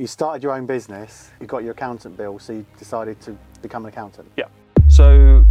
[0.00, 3.84] You started your own business, you got your accountant bill, so you decided to become
[3.84, 4.32] an accountant.
[4.34, 4.46] Yeah.
[4.88, 5.44] So,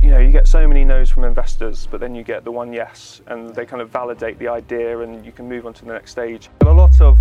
[0.00, 2.72] you know, you get so many no's from investors, but then you get the one
[2.72, 5.92] yes, and they kind of validate the idea and you can move on to the
[5.92, 6.50] next stage.
[6.60, 7.18] And a lot of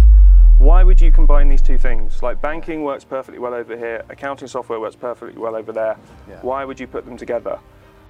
[0.60, 2.22] why would you combine these two things?
[2.22, 5.98] Like banking works perfectly well over here, accounting software works perfectly well over there.
[6.30, 6.38] Yeah.
[6.44, 7.58] Why would you put them together?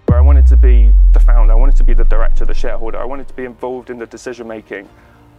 [0.08, 2.98] Where I wanted to be the founder, I wanted to be the director, the shareholder,
[2.98, 4.90] I wanted to be involved in the decision making.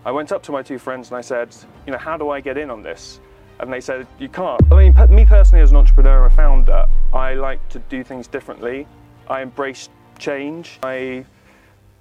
[0.06, 2.40] I went up to my two friends and I said, you know, how do I
[2.40, 3.20] get in on this?
[3.60, 4.60] And they said, you can't.
[4.70, 8.86] I mean, me personally as an entrepreneur a founder, I like to do things differently.
[9.28, 10.78] I embrace change.
[10.82, 11.24] I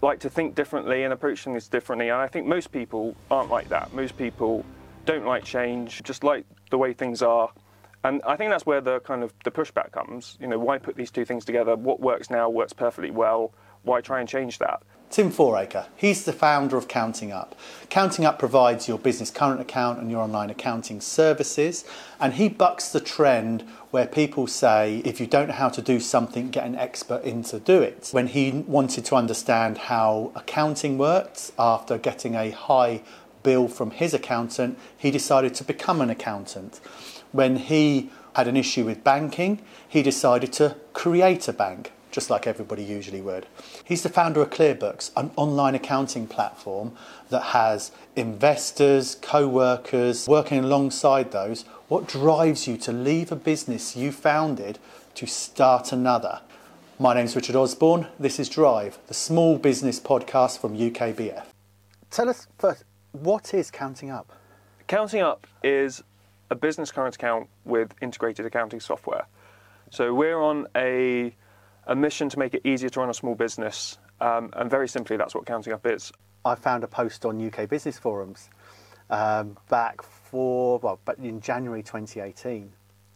[0.01, 2.09] like to think differently and approach things differently.
[2.09, 3.93] And I think most people aren't like that.
[3.93, 4.65] Most people
[5.05, 7.49] don't like change, just like the way things are.
[8.03, 10.37] And I think that's where the kind of the pushback comes.
[10.39, 11.75] You know, why put these two things together?
[11.75, 13.51] What works now works perfectly well.
[13.83, 14.83] Why try and change that?
[15.15, 17.55] Tim Fouracre, he's the founder of Counting Up.
[17.89, 21.85] Counting Up provides your business current account and your online accounting services,
[22.19, 23.61] and he bucks the trend
[23.91, 27.43] where people say if you don't know how to do something, get an expert in
[27.43, 28.09] to do it.
[28.11, 33.01] When he wanted to understand how accounting worked after getting a high
[33.41, 36.81] bill from his accountant, he decided to become an accountant.
[37.31, 42.47] When he had an issue with banking, he decided to create a bank just like
[42.47, 43.45] everybody usually would.
[43.83, 46.95] He's the founder of ClearBooks, an online accounting platform
[47.27, 51.63] that has investors, co workers working alongside those.
[51.89, 54.79] What drives you to leave a business you founded
[55.15, 56.39] to start another?
[56.99, 58.07] My name's Richard Osborne.
[58.17, 61.43] This is Drive, the small business podcast from UKBF.
[62.11, 64.31] Tell us first, what is Counting Up?
[64.87, 66.01] Counting Up is
[66.49, 69.25] a business current account with integrated accounting software.
[69.89, 71.35] So we're on a,
[71.87, 73.97] a mission to make it easier to run a small business.
[74.19, 76.11] Um, and very simply, that's what Counting Up is.
[76.43, 78.49] I found a post on UK Business Forums
[79.09, 82.71] um, back for, well, but in January 2018.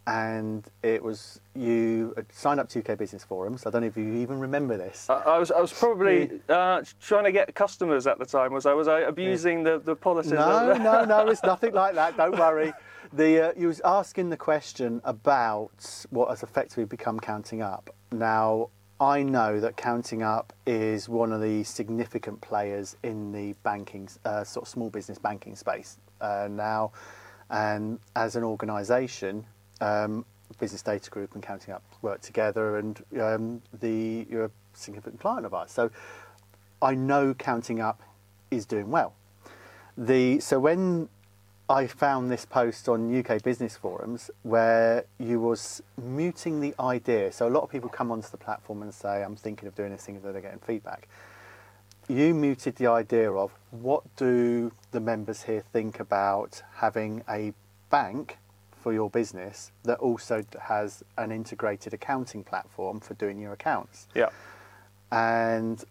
[0.06, 3.64] And it was you had signed up to UK Business Forums.
[3.64, 5.08] I don't know if you even remember this.
[5.08, 8.52] I, I was, I was probably uh, trying to get customers at the time.
[8.52, 8.72] Was I?
[8.72, 10.32] Was I abusing the, the policies?
[10.32, 12.16] No, no, no, it's nothing like that.
[12.16, 12.72] Don't worry.
[13.12, 17.90] The uh, you was asking the question about what has effectively become counting up.
[18.12, 18.68] Now,
[19.00, 24.44] I know that counting up is one of the significant players in the banking, uh,
[24.44, 26.92] sort of small business banking space uh, now,
[27.50, 29.44] and as an organisation,
[29.80, 30.24] um,
[30.60, 35.46] Business Data Group and Counting Up work together, and um, the you're a significant client
[35.46, 35.72] of ours.
[35.72, 35.90] So,
[36.80, 38.04] I know Counting Up
[38.52, 39.14] is doing well.
[39.98, 41.08] The so when
[41.70, 47.30] I found this post on UK business forums where you was muting the idea.
[47.30, 49.92] So a lot of people come onto the platform and say, "I'm thinking of doing
[49.92, 51.06] this thing," that they're getting feedback.
[52.08, 57.54] You muted the idea of what do the members here think about having a
[57.88, 58.38] bank
[58.72, 64.30] for your business that also has an integrated accounting platform for doing your accounts Yeah.
[65.12, 65.84] and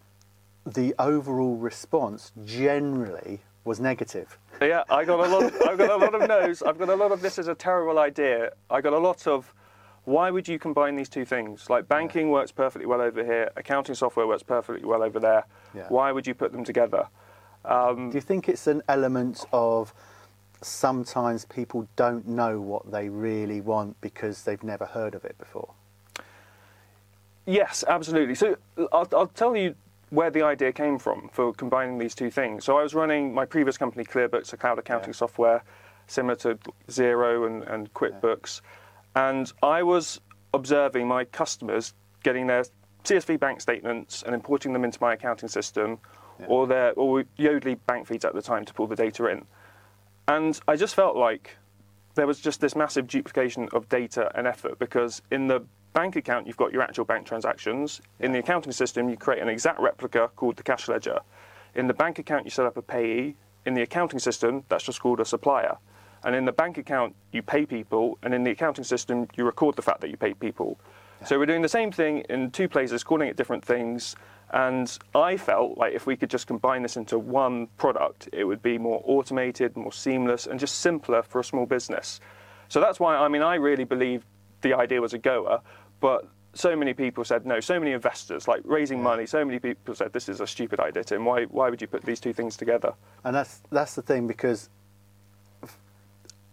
[0.65, 4.35] the overall response generally was negative.
[4.59, 5.43] Yeah, I got a lot.
[5.43, 6.63] Of, I've got a lot of no's.
[6.63, 8.51] I've got a lot of this is a terrible idea.
[8.69, 9.53] I got a lot of
[10.05, 11.69] why would you combine these two things?
[11.69, 15.45] Like banking works perfectly well over here, accounting software works perfectly well over there.
[15.75, 15.85] Yeah.
[15.89, 17.07] Why would you put them together?
[17.63, 19.93] Um, Do you think it's an element of
[20.61, 25.69] sometimes people don't know what they really want because they've never heard of it before?
[27.45, 28.33] Yes, absolutely.
[28.33, 28.57] So
[28.91, 29.75] I'll, I'll tell you
[30.09, 32.65] where the idea came from for combining these two things.
[32.65, 35.13] So I was running my previous company, ClearBooks, a cloud accounting Yeah.
[35.17, 35.63] software
[36.07, 38.61] similar to Xero and, and QuickBooks,
[39.15, 40.19] and I was
[40.55, 41.93] observing my customers
[42.23, 42.63] getting their
[43.03, 45.99] CSV bank statements and importing them into my accounting system,
[46.47, 49.45] or their or Yodlee bank feeds at the time to pull the data in,
[50.27, 51.57] and I just felt like
[52.15, 56.47] there was just this massive duplication of data and effort because in the bank account
[56.47, 58.01] you've got your actual bank transactions.
[58.19, 61.19] In the accounting system you create an exact replica called the cash ledger.
[61.75, 63.35] In the bank account you set up a payee.
[63.65, 65.77] In the accounting system that's just called a supplier.
[66.23, 69.75] And in the bank account you pay people and in the accounting system you record
[69.75, 70.79] the fact that you pay people.
[71.25, 74.15] So we're doing the same thing in two places calling it different things
[74.51, 78.63] and I felt like if we could just combine this into one product, it would
[78.63, 82.19] be more automated, more seamless, and just simpler for a small business.
[82.67, 84.25] So that's why, I mean, I really believe
[84.61, 85.61] the idea was a goer,
[85.99, 87.59] but so many people said no.
[87.59, 91.03] So many investors, like raising money, so many people said this is a stupid idea,
[91.03, 91.25] Tim.
[91.25, 92.93] Why, why would you put these two things together?
[93.23, 94.69] And that's that's the thing because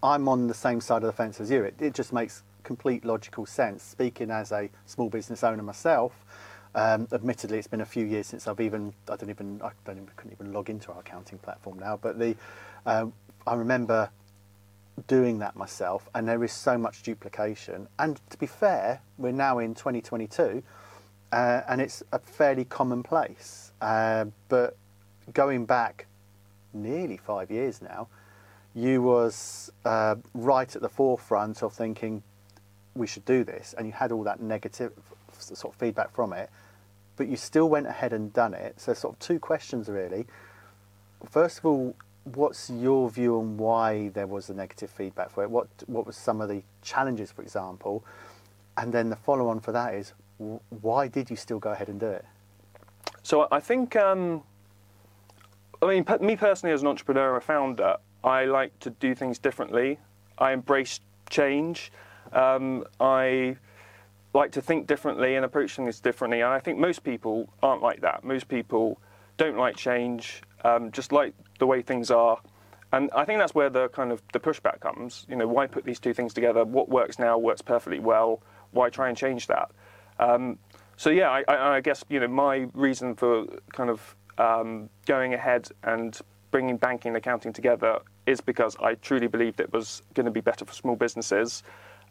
[0.03, 1.65] I'm on the same side of the fence as you.
[1.65, 3.83] It, it just makes complete logical sense.
[3.83, 6.13] Speaking as a small business owner myself,
[6.75, 9.97] um, admittedly, it's been a few years since I've even I don't even I don't
[9.97, 11.97] even, couldn't even log into our accounting platform now.
[11.97, 12.37] But the
[12.85, 13.13] um,
[13.47, 14.11] I remember
[15.07, 17.89] doing that myself, and there is so much duplication.
[17.99, 20.63] And to be fair, we're now in 2022,
[21.33, 23.73] uh, and it's a fairly commonplace.
[23.81, 24.77] Uh, but
[25.33, 26.07] going back
[26.73, 28.09] nearly five years now,
[28.75, 32.23] you was uh, right at the forefront of thinking
[32.95, 34.93] we should do this, and you had all that negative
[35.39, 36.51] sort of feedback from it,
[37.17, 38.81] but you still went ahead and done it.
[38.81, 40.27] So, sort of two questions really.
[41.31, 41.95] First of all,
[42.35, 45.51] what's your view on why there was a negative feedback for it?
[45.51, 48.05] What what was some of the challenges, for example?
[48.77, 51.99] And then the follow on for that is why did you still go ahead and
[51.99, 52.25] do it?
[53.23, 54.43] So I think, um,
[55.83, 59.99] I mean, me personally as an entrepreneur, a founder, I like to do things differently.
[60.39, 61.01] I embrace
[61.31, 61.91] change.
[62.33, 63.57] Um, I
[64.35, 66.43] like to think differently and approach things differently.
[66.43, 68.23] And I think most people aren't like that.
[68.23, 69.01] Most people
[69.39, 72.39] don't like change, um, just like the way things are.
[72.93, 75.27] And I think that's where the kind of the pushback comes.
[75.29, 76.65] You know, why put these two things together?
[76.65, 78.43] What works now works perfectly well.
[78.71, 79.71] Why try and change that?
[80.19, 80.59] Um,
[80.97, 85.35] so yeah, I, I, I, guess you know my reason for kind of um, going
[85.35, 86.19] ahead and
[86.51, 90.41] bringing banking and accounting together is because I truly believed it was going to be
[90.41, 91.63] better for small businesses.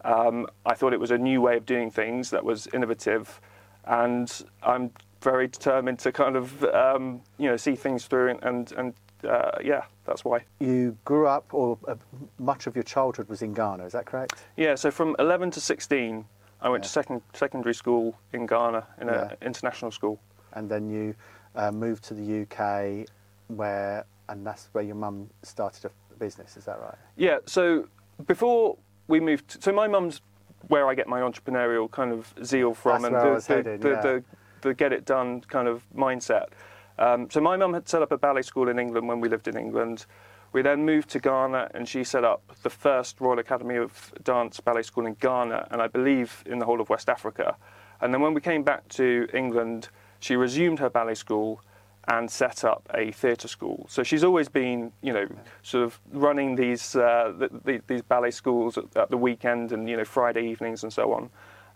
[0.03, 3.41] Um, I thought it was a new way of doing things that was innovative,
[3.85, 4.31] and
[4.61, 8.93] I'm very determined to kind of um, you know see things through and and
[9.25, 10.43] uh, yeah, that's why.
[10.59, 11.95] You grew up, or uh,
[12.39, 13.85] much of your childhood was in Ghana.
[13.85, 14.45] Is that correct?
[14.57, 14.75] Yeah.
[14.75, 16.25] So from 11 to 16,
[16.61, 16.87] I went yeah.
[16.87, 19.47] to second, secondary school in Ghana in an yeah.
[19.47, 20.19] international school.
[20.53, 21.15] And then you
[21.55, 23.07] uh, moved to the UK,
[23.47, 26.57] where and that's where your mum started a business.
[26.57, 26.97] Is that right?
[27.15, 27.39] Yeah.
[27.45, 27.87] So
[28.27, 30.21] before we moved, to, so my mum's
[30.67, 33.89] where I get my entrepreneurial kind of zeal from, that's and the, the, headed, the,
[33.89, 34.01] yeah.
[34.01, 34.23] the,
[34.61, 36.47] the get it done kind of mindset.
[36.97, 39.47] Um, so my mum had set up a ballet school in England when we lived
[39.47, 40.05] in England.
[40.53, 44.59] We then moved to Ghana, and she set up the first Royal Academy of Dance
[44.61, 47.57] Ballet School in Ghana, and I believe in the whole of West Africa.
[47.99, 49.89] And then when we came back to England,
[50.19, 51.61] she resumed her ballet school
[52.07, 53.85] and set up a theatre school.
[53.89, 55.27] So she's always been, you know,
[55.63, 59.89] sort of running these uh, the, the, these ballet schools at, at, the weekend and
[59.89, 61.29] you know Friday evenings and so on.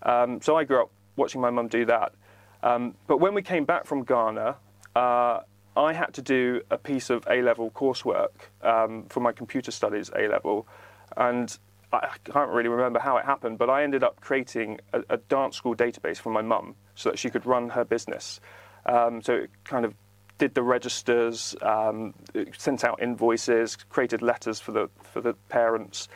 [0.04, 2.14] Um, so I grew up watching my mum do that.
[2.62, 4.56] Um, but when we came back from Ghana,
[4.96, 5.42] uh,
[5.76, 8.30] I had to do a piece of A level coursework
[8.62, 10.68] um, for my computer studies A level,
[11.16, 11.58] and
[11.92, 15.56] I can't really remember how it happened, but I ended up creating a, a dance
[15.56, 18.40] school database for my mum so that she could run her business.
[18.86, 19.94] Um, so it kind of
[20.38, 22.14] did the registers, um,
[22.58, 26.08] sent out invoices, created letters for the for the parents,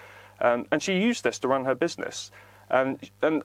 [0.41, 2.31] um, and she used this to run her business.
[2.69, 3.43] And and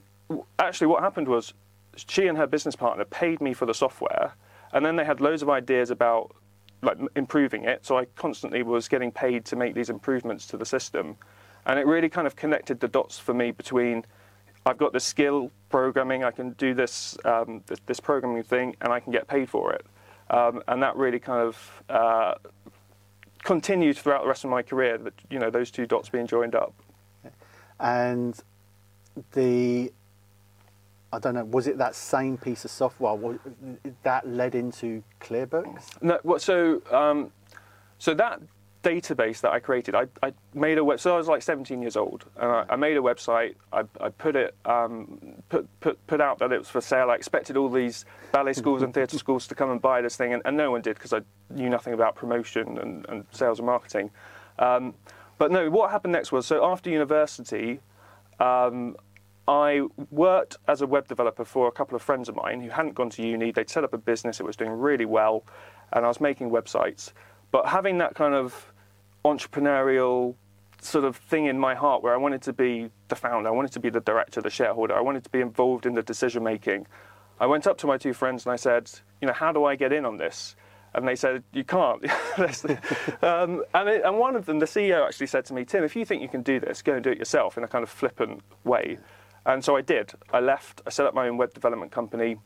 [0.59, 1.55] actually, what happened was
[1.97, 4.35] she and her business partner paid me for the software
[4.73, 6.35] and then they had loads of ideas about
[6.83, 7.85] like improving it.
[7.85, 11.17] So I constantly was getting paid to make these improvements to the system,
[11.67, 14.05] and it really kind of connected the dots for me between
[14.67, 18.93] I've got the skill programming, I can do this um, this, this, programming thing, and
[18.93, 19.87] I can get paid for it,
[20.31, 22.35] um, and that really kind of uh,
[23.43, 24.99] continued throughout the rest of my career.
[24.99, 26.75] That you know those two dots being joined up,
[27.81, 28.39] and
[29.33, 29.93] the
[31.13, 31.45] I don't know.
[31.45, 33.39] Was it that same piece of software
[34.03, 36.03] that led into ClearBooks?
[36.03, 36.19] No.
[36.23, 37.33] Well, so um,
[37.99, 38.41] so that
[38.83, 41.01] database that I created, I, I, made a web.
[41.01, 43.55] So I was like 17 years old, and I, I made a website.
[43.73, 47.11] I, I put it um, put, put put out that it was for sale.
[47.11, 50.33] I expected all these ballet schools and theatre schools to come and buy this thing,
[50.35, 53.67] and, and no one did because I knew nothing about promotion and, and sales and
[53.67, 54.11] marketing.
[54.59, 54.95] Um,
[55.39, 57.81] but no, what happened next was so after university.
[58.41, 58.95] Um,
[59.49, 62.95] I worked as a web developer for a couple of friends of mine who hadn't
[62.95, 63.51] gone to uni.
[63.51, 65.45] They'd set up a business, it was doing really well,
[65.95, 67.13] and I was making websites.
[67.51, 68.73] But having that kind of
[69.25, 70.35] entrepreneurial
[70.83, 73.73] sort of thing in my heart where I wanted to be the founder, I wanted
[73.73, 76.87] to be the director, the shareholder, I wanted to be involved in the decision making.
[77.41, 78.91] I went up to my two friends and I said,
[79.23, 80.57] you know, how do I get in on this?
[80.95, 82.05] And they said, you can't.
[83.23, 85.97] um, and, it, and one of them, the CEO, actually said to me, Tim, if
[85.97, 87.91] you think you can do this, go and do it yourself in a kind of
[87.91, 88.99] flippant way.
[89.47, 90.13] And so I did.
[90.33, 90.83] I left.
[90.87, 92.37] I set up my own web development company.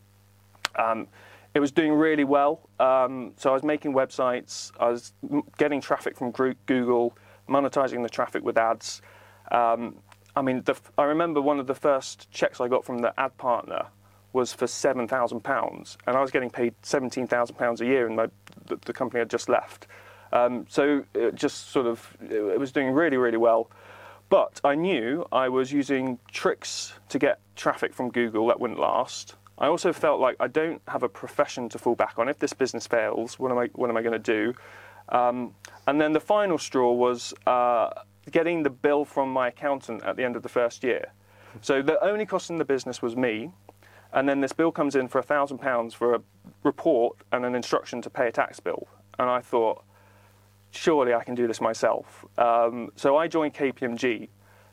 [0.76, 1.08] Um,
[1.54, 2.68] it was doing really well.
[2.80, 4.72] Um, so I was making websites.
[4.80, 5.12] I was
[5.58, 7.16] getting traffic from Google,
[7.48, 9.02] monetizing the traffic with ads.
[9.50, 9.96] Um,
[10.34, 13.36] I mean, the, I remember one of the first checks I got from the ad
[13.36, 13.86] partner
[14.32, 18.06] was for seven thousand pounds, and I was getting paid seventeen thousand pounds a year,
[18.06, 18.28] and my,
[18.66, 19.86] the, the, company had just left.
[20.32, 23.70] Um, so it just sort of it was doing really, really well.
[24.32, 29.34] But I knew I was using tricks to get traffic from Google that wouldn't last.
[29.58, 32.30] I also felt like I don't have a profession to fall back on.
[32.30, 34.54] If this business fails, what am I, what am I going to do?
[35.10, 35.54] Um,
[35.86, 37.90] and then the final straw was uh,
[38.30, 41.12] getting the bill from my accountant at the end of the first year.
[41.60, 43.50] So the only cost in the business was me,
[44.14, 46.22] and then this bill comes in for a thousand pounds for a
[46.62, 48.88] report and an instruction to pay a tax bill.
[49.18, 49.84] And I thought,
[50.72, 52.24] surely I can do this myself.
[52.38, 54.28] Um, so I joined KPMG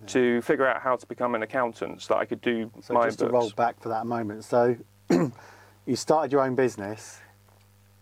[0.07, 3.05] to figure out how to become an accountant so that I could do So my
[3.07, 3.29] just books.
[3.29, 4.45] to roll back for that moment.
[4.45, 4.75] So
[5.09, 7.19] you started your own business,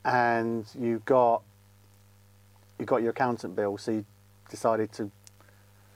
[0.05, 1.41] and you got
[2.79, 3.77] you got your accountant bill.
[3.79, 4.05] So you
[4.49, 5.09] decided to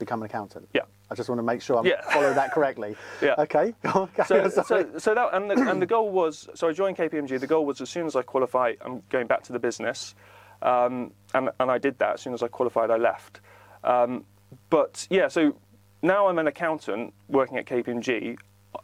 [0.00, 0.68] become an accountant.
[0.74, 0.82] Yeah.
[1.08, 2.00] I just want to make sure I'm Yeah.
[2.12, 2.96] following that correctly.
[3.22, 3.34] Yeah.
[3.38, 3.72] Okay.
[3.84, 4.24] okay.
[4.26, 7.38] so, so, so that and the, and the goal was so I joined KPMG.
[7.38, 10.16] The goal was as soon as I qualify, I'm going back to the business,
[10.62, 12.90] um, and and I did that as soon as I qualified.
[12.90, 13.40] I left,
[13.84, 14.24] um,
[14.70, 15.28] but yeah.
[15.28, 15.56] So
[16.02, 18.38] now I'm an accountant working at KPMG.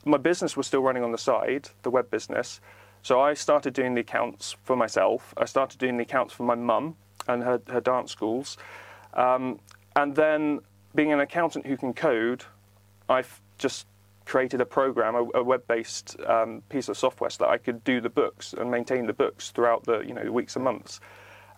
[0.04, 2.60] My business was still running on the side, the web business.
[3.02, 5.32] So I started doing the accounts for myself.
[5.36, 8.58] I started doing the accounts for my mum and her, her dance schools,
[9.14, 9.60] um,
[9.96, 10.60] and then
[10.94, 12.44] being an accountant who can code,
[13.08, 13.86] I've just
[14.24, 18.00] created a program, a, a web-based um, piece of software, so that I could do
[18.00, 21.00] the books and maintain the books throughout the you know weeks and months,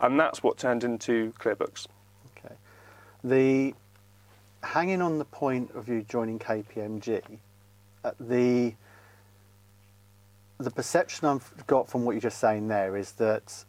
[0.00, 1.87] and that's what turned into ClearBooks.
[2.37, 2.54] Okay.
[3.23, 3.75] The
[4.62, 7.38] hanging on the point of you joining KPMG,
[8.04, 8.75] uh, the
[10.59, 13.64] the perception I've got from what you're just saying there is that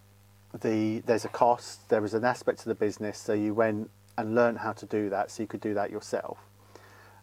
[0.61, 4.35] the there's a cost, there is an aspect to the business, so you went and
[4.35, 6.37] learned how to do that, so you could do that yourself.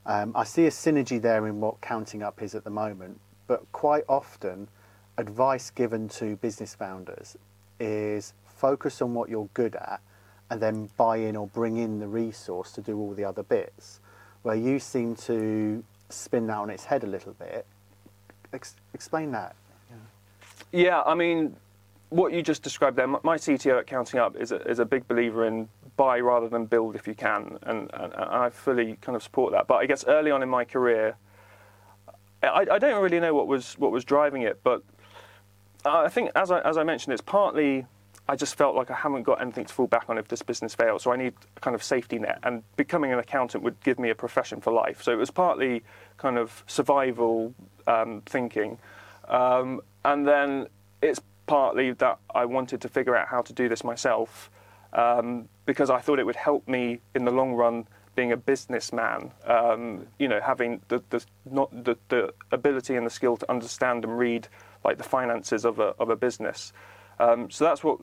[0.06, 3.70] Um, I see a synergy there in what counting up is at the moment, but
[3.72, 4.68] quite often,
[5.18, 7.36] advice given to business founders
[7.78, 10.00] is focus on what you're good at
[10.50, 14.00] and then buy in or bring in the resource to do all the other bits.
[14.42, 17.66] Where you seem to spin that on its head a little bit.
[18.52, 19.54] Ex- explain that.
[20.72, 21.56] Yeah, I mean,
[22.10, 24.84] what you just described there, my my CTO at Counting Up is a, is a
[24.84, 28.96] big believer in buy rather than build if you can, and, and, and I fully
[29.00, 29.66] kind of support that.
[29.66, 31.16] But I guess early on in my career,
[32.42, 34.82] I, I don't really know what was what was driving it, but
[35.84, 37.86] I think as I, as I mentioned, it's partly
[38.28, 40.74] I just felt like I haven't got anything to fall back on if this business
[40.74, 42.38] fails, so I need a kind of safety net.
[42.42, 45.02] And becoming an accountant would give me a profession for life.
[45.02, 45.82] So it was partly
[46.18, 47.54] kind of survival
[47.86, 48.78] um, thinking,
[49.28, 50.66] um, and then
[51.00, 54.50] it's partly that I wanted to figure out how to do this myself
[54.92, 59.30] um, because I thought it would help me in the long run being a businessman.
[59.46, 64.04] Um, you know, having the, the not the, the ability and the skill to understand
[64.04, 64.48] and read
[64.84, 66.72] like the finances of a of a business.
[67.20, 67.98] Um, so that's what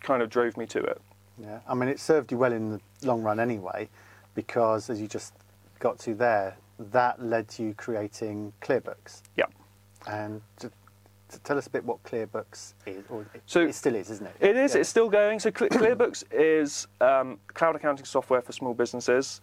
[0.00, 1.00] kind of drove me to it.
[1.38, 3.88] Yeah, I mean, it served you well in the long run anyway,
[4.34, 5.34] because as you just
[5.80, 9.22] got to there, that led to you creating ClearBooks.
[9.36, 9.44] Yeah.
[10.06, 10.70] And to,
[11.30, 14.26] to tell us a bit what ClearBooks is, or it, So- it still is, isn't
[14.26, 14.36] it?
[14.40, 14.74] It is.
[14.74, 14.80] Yeah.
[14.80, 15.40] It's still going.
[15.40, 19.40] So Cle- ClearBooks is um, cloud accounting software for small businesses.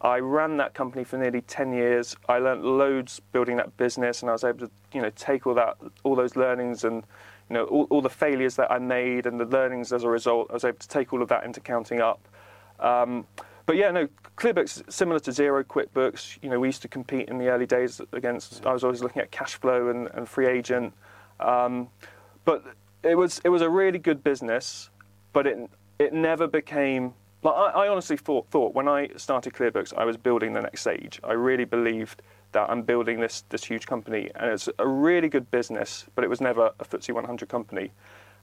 [0.00, 2.16] I ran that company for nearly 10 years.
[2.28, 5.54] I learnt loads building that business, and I was able to, you know, take all
[5.54, 7.02] that, all those learnings, and
[7.50, 10.48] you know, all, all the failures that I made, and the learnings as a result.
[10.50, 12.26] I was able to take all of that into counting up.
[12.80, 13.26] Um,
[13.66, 16.38] but yeah, no, ClearBooks similar to Xero QuickBooks.
[16.42, 18.64] You know, we used to compete in the early days against.
[18.64, 20.92] I was always looking at KashFlow and, and FreeAgent.
[21.40, 21.88] Um,
[22.44, 22.64] but
[23.02, 24.90] it was it was a really good business,
[25.32, 25.58] but it
[25.98, 27.12] it never became.
[27.42, 30.80] Like I, I honestly thought thought when I started ClearBooks, I was building the next
[30.80, 31.20] stage.
[31.22, 35.50] I really believed that I'm building this this huge company, and it's a really good
[35.50, 37.90] business, but it was never a FTSE 100 company,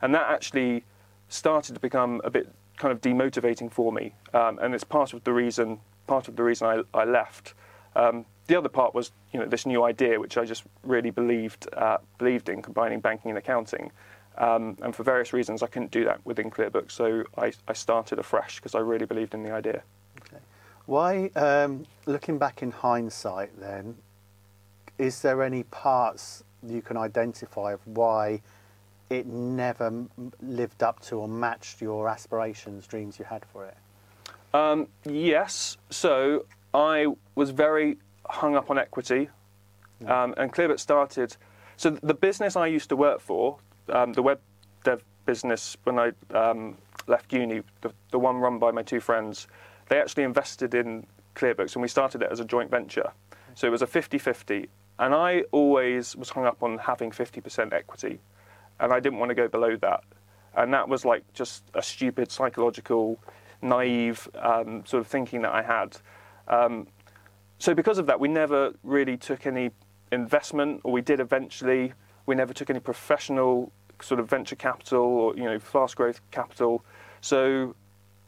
[0.02, 0.84] and that actually
[1.30, 5.24] started to become a bit kind of demotivating for me, um, and it's part of
[5.24, 7.54] the reason part of the reason I, I left.
[7.96, 11.68] Um, the other part was, you know, this new idea, which I just really believed
[11.74, 13.92] uh, believed in, combining banking and accounting.
[14.38, 18.20] Um, and for various reasons, I couldn't do that within ClearBooks, so I, I started
[18.20, 19.84] afresh because I really believed in the idea.
[20.86, 23.96] Why, um, looking back in hindsight, then,
[24.98, 28.42] is there any parts you can identify of why
[29.10, 30.06] it never
[30.42, 33.78] lived up to or matched your aspirations, dreams you had for it?
[34.54, 37.98] Um, yes, so I was very
[38.30, 39.30] hung up on equity,
[40.08, 41.36] um, and ClearBooks started.
[41.78, 43.58] So the business I used to work for,
[43.90, 44.40] um, the web
[44.84, 46.78] dev business, when I um,
[47.08, 49.48] left uni, the, the one run by my two friends,
[49.88, 53.12] they actually invested in ClearBooks, and we started it as a joint venture.
[53.54, 54.68] So it was a 50-50,
[55.00, 58.20] and I always was hung up on having 50% equity,
[58.80, 60.04] and I didn't want to go below that,
[60.56, 63.20] and that was like just a stupid psychological,
[63.62, 65.98] naive um, sort of thinking that I had.
[66.48, 66.88] Um,
[67.58, 69.72] so because of that, we never really took any
[70.12, 71.94] investment, or we did eventually.
[72.26, 76.84] We never took any professional sort of venture capital or you know fast growth capital.
[77.22, 77.76] So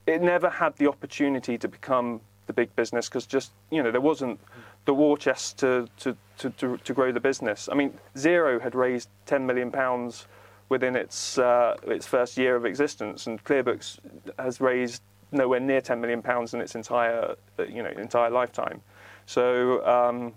[0.08, 4.02] it never had the opportunity to become the big business because just you know there
[4.02, 4.40] wasn't
[4.86, 7.68] the war chest to, to, to, to, to grow the business.
[7.70, 10.28] I mean, Xero had raised 10 million pounds
[10.70, 14.00] within its uh, its first year of existence, and ClearBooks
[14.40, 18.82] has raised nowhere near 10 million pounds in its entire uh, you know entire lifetime.
[19.26, 20.34] So um,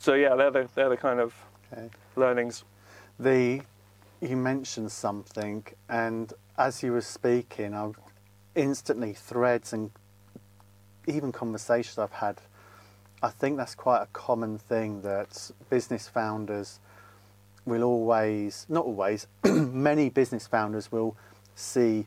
[0.00, 1.34] so yeah, they're the they're the kind of
[1.72, 1.88] Okay.
[2.16, 2.64] learnings.
[3.18, 3.62] The
[4.20, 7.90] you mentioned something, and as you were speaking, I
[8.54, 9.90] instantly threads and
[11.06, 12.40] even conversations I've had.
[13.22, 16.80] I think that's quite a common thing that business founders
[17.64, 21.16] will always, not always, many business founders will
[21.54, 22.06] see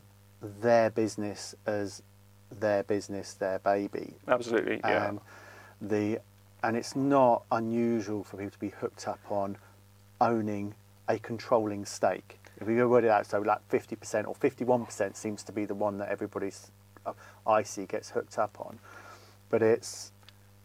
[0.60, 2.02] their business as
[2.50, 5.08] their business, their baby, Absolutely, yeah.
[5.08, 5.20] and
[5.80, 6.20] the
[6.62, 9.56] and it's not unusual for people to be hooked up on
[10.20, 10.74] owning
[11.08, 12.38] a controlling stake.
[12.60, 15.98] If we word it out, so like 50% or 51% seems to be the one
[15.98, 16.70] that everybody's
[17.04, 17.12] uh,
[17.46, 18.78] I see gets hooked up on.
[19.48, 20.12] But it's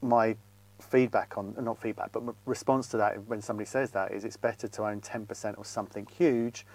[0.02, 0.36] my
[0.80, 4.38] feedback on not feedback, but my response to that when somebody says that is it's
[4.38, 6.66] better to own 10% of something huge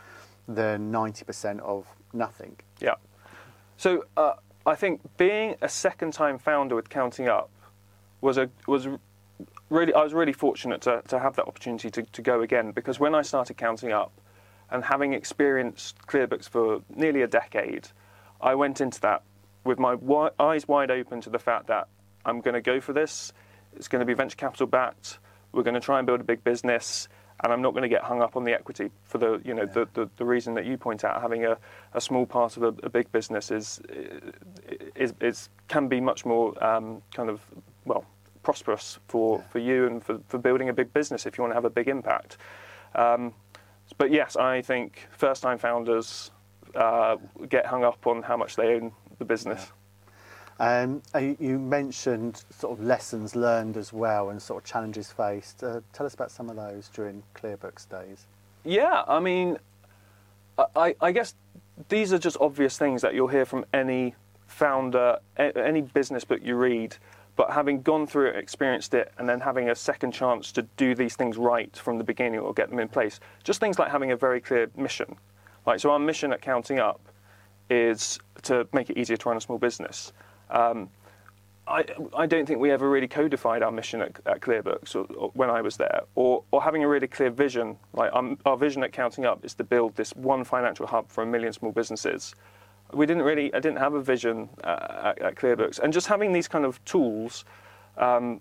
[0.46, 2.56] than 90% of nothing.
[2.80, 2.94] Yeah.
[3.76, 7.50] So uh, I think being a second-time founder with Counting Up
[8.20, 8.88] was a was
[9.68, 12.98] really I was really fortunate to, to have that opportunity to, to go again because
[12.98, 14.12] when I started Counting Up
[14.70, 17.88] and having experienced ClearBooks for nearly a decade,
[18.40, 19.22] I went into that
[19.64, 21.88] with my wi- eyes wide open to the fact that
[22.24, 23.32] I'm going to go for this.
[23.76, 25.18] It's going to be venture capital backed.
[25.52, 27.08] We're going to try and build a big business,
[27.42, 29.66] and I'm not going to get hung up on the equity for the you know
[29.66, 31.20] the, the, the reason that you point out.
[31.20, 31.58] Having a,
[31.94, 33.80] a small part of a, a big business is,
[34.94, 37.40] is is can be much more um, kind of
[37.84, 38.04] well
[38.46, 41.56] prosperous for, for you and for, for building a big business if you want to
[41.56, 42.36] have a big impact.
[42.94, 43.34] Um,
[43.98, 46.30] but yes, I think first time founders
[46.74, 47.16] uh,
[47.48, 49.72] get hung up on how much they own the business.
[50.58, 55.62] Um, uh, you mentioned sort of lessons learned as well and sort of challenges faced.
[55.62, 58.26] Uh, tell us about some of those during ClearBooks days.
[58.64, 59.58] Yeah, I mean,
[60.74, 61.34] I, I guess
[61.88, 64.14] these are just obvious things that you'll hear from any
[64.46, 66.96] founder, any business book you read.
[67.36, 70.94] But having gone through it, experienced it, and then having a second chance to do
[70.94, 74.10] these things right from the beginning or get them in place, just things like having
[74.10, 75.16] a very clear mission.
[75.66, 77.00] Like, so our mission at Counting Up
[77.68, 80.12] is to make it easier to run a small business.
[80.50, 80.88] Um,
[81.68, 81.84] I,
[82.16, 85.50] I don't think we ever really codified our mission at, at ClearBooks or, or when
[85.50, 87.76] I was there, or, or having a really clear vision.
[87.92, 91.22] Like um, our vision at Counting Up is to build this one financial hub for
[91.22, 92.34] a million small businesses.
[92.92, 96.32] We didn't really, I didn't have a vision uh, at, at ClearBooks, and just having
[96.32, 97.44] these kind of tools
[97.96, 98.40] um,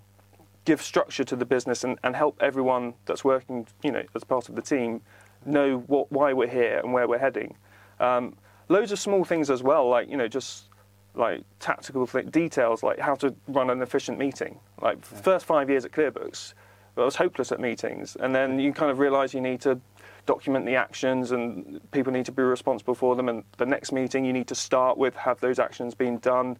[0.64, 4.48] give structure to the business and, and help everyone that's working, you know, as part
[4.48, 5.00] of the team,
[5.44, 7.56] know what, why we're here and where we're heading.
[8.00, 8.36] Um,
[8.68, 10.68] loads of small things as well, like you know, just
[11.14, 14.58] like tactical th- details, like how to run an efficient meeting.
[14.82, 16.52] Like first five years at ClearBooks,
[16.96, 19.80] I was hopeless at meetings, and then you kind of realise you need to
[20.26, 23.28] document the actions, and people need to be responsible for them.
[23.28, 26.58] And the next meeting, you need to start with have those actions been done.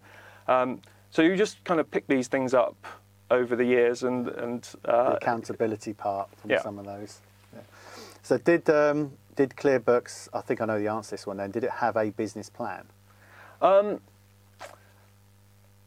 [0.49, 2.77] Um, so you just kind of pick these things up
[3.31, 6.63] over the years, and and the uh, accountability part from yeah.
[6.63, 7.21] some of those.
[7.55, 7.61] Yeah.
[8.23, 10.29] So did um, did ClearBooks?
[10.33, 11.37] I think I know the answer to this one.
[11.37, 12.85] Then did it have a business plan?
[13.61, 14.01] Um,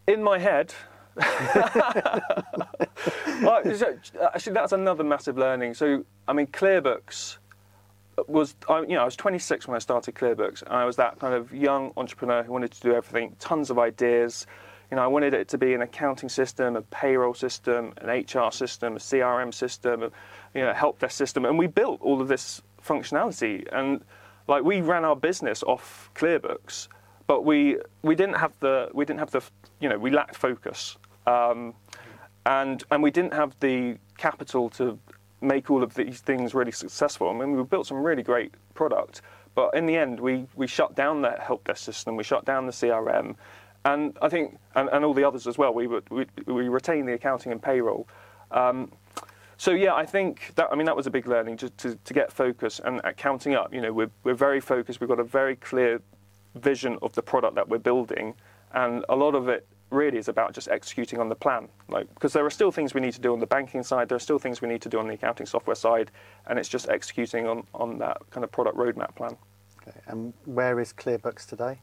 [0.08, 0.74] in my head,
[3.42, 3.62] Well,
[4.34, 5.74] actually, that's another massive learning.
[5.74, 7.38] So, I mean, ClearBooks
[8.28, 11.20] was, I, you know, I was 26 when I started ClearBooks, and I was that
[11.20, 14.48] kind of young entrepreneur who wanted to do everything, tons of ideas.
[14.92, 18.52] You know, I wanted it to be an accounting system, a payroll system, an HR
[18.52, 20.12] system, a CRM system, a,
[20.56, 23.68] you know, a help desk system, and we built all of this functionality.
[23.72, 24.04] And
[24.48, 26.88] like, we ran our business off ClearBooks,
[27.28, 29.44] but we we didn't have the we didn't have the
[29.80, 30.98] you know we lacked focus.
[31.28, 31.76] Um,
[32.46, 34.98] and and we didn't have the capital to
[35.42, 37.30] make all of these things really successful.
[37.30, 39.22] I mean, we built some really great product,
[39.56, 42.66] but in the end, we we shut down the help desk system, we shut down
[42.66, 43.36] the CRM,
[43.86, 45.74] and I think and, and all the others as well.
[45.74, 48.08] We were, we we retained the accounting and payroll.
[48.52, 48.92] Um,
[49.58, 52.14] so yeah, I think that I mean that was a big learning just to, to
[52.14, 53.74] get focus and at counting up.
[53.74, 55.02] You know, we're we're very focused.
[55.02, 56.02] We've got a very clear
[56.56, 58.36] vision of the product that we're building,
[58.74, 61.70] and a lot of it really is about just executing on the plan.
[61.88, 64.16] Like because there are still things we need to do on the banking side, there
[64.16, 66.12] are still things we need to do on the accounting software side,
[66.48, 69.38] and it's just executing on on that kind of product roadmap plan.
[69.82, 70.00] Okay.
[70.08, 71.80] And where is ClearBooks today?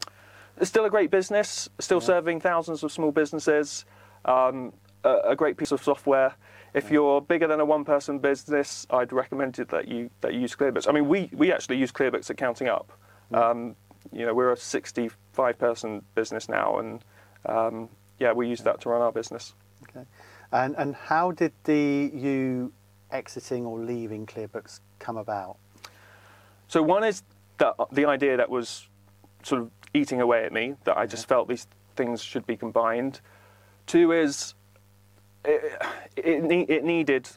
[0.59, 3.85] It's still a great business, still serving thousands of small businesses.
[4.25, 6.35] Um, a, a great piece of software.
[6.73, 10.55] If you're bigger than a one-person business, I'd recommend it that you that you use
[10.55, 10.87] ClearBooks.
[10.87, 12.91] I mean, we we actually use ClearBooks at Counting Up.
[13.33, 13.75] Um,
[14.11, 17.03] you know, we're a 65-person business now, and
[17.49, 19.53] um, yeah, we used that to run our business.
[19.83, 20.05] Okay.
[20.51, 22.71] And and how did the you
[23.11, 25.57] exiting or leaving ClearBooks come about?
[26.67, 27.23] So one is
[27.57, 28.87] the the idea that was
[29.43, 33.21] sort of eating away at me that I just felt these things should be combined.
[33.85, 34.53] Two is
[35.45, 35.81] it,
[36.15, 37.29] it, ne- it needed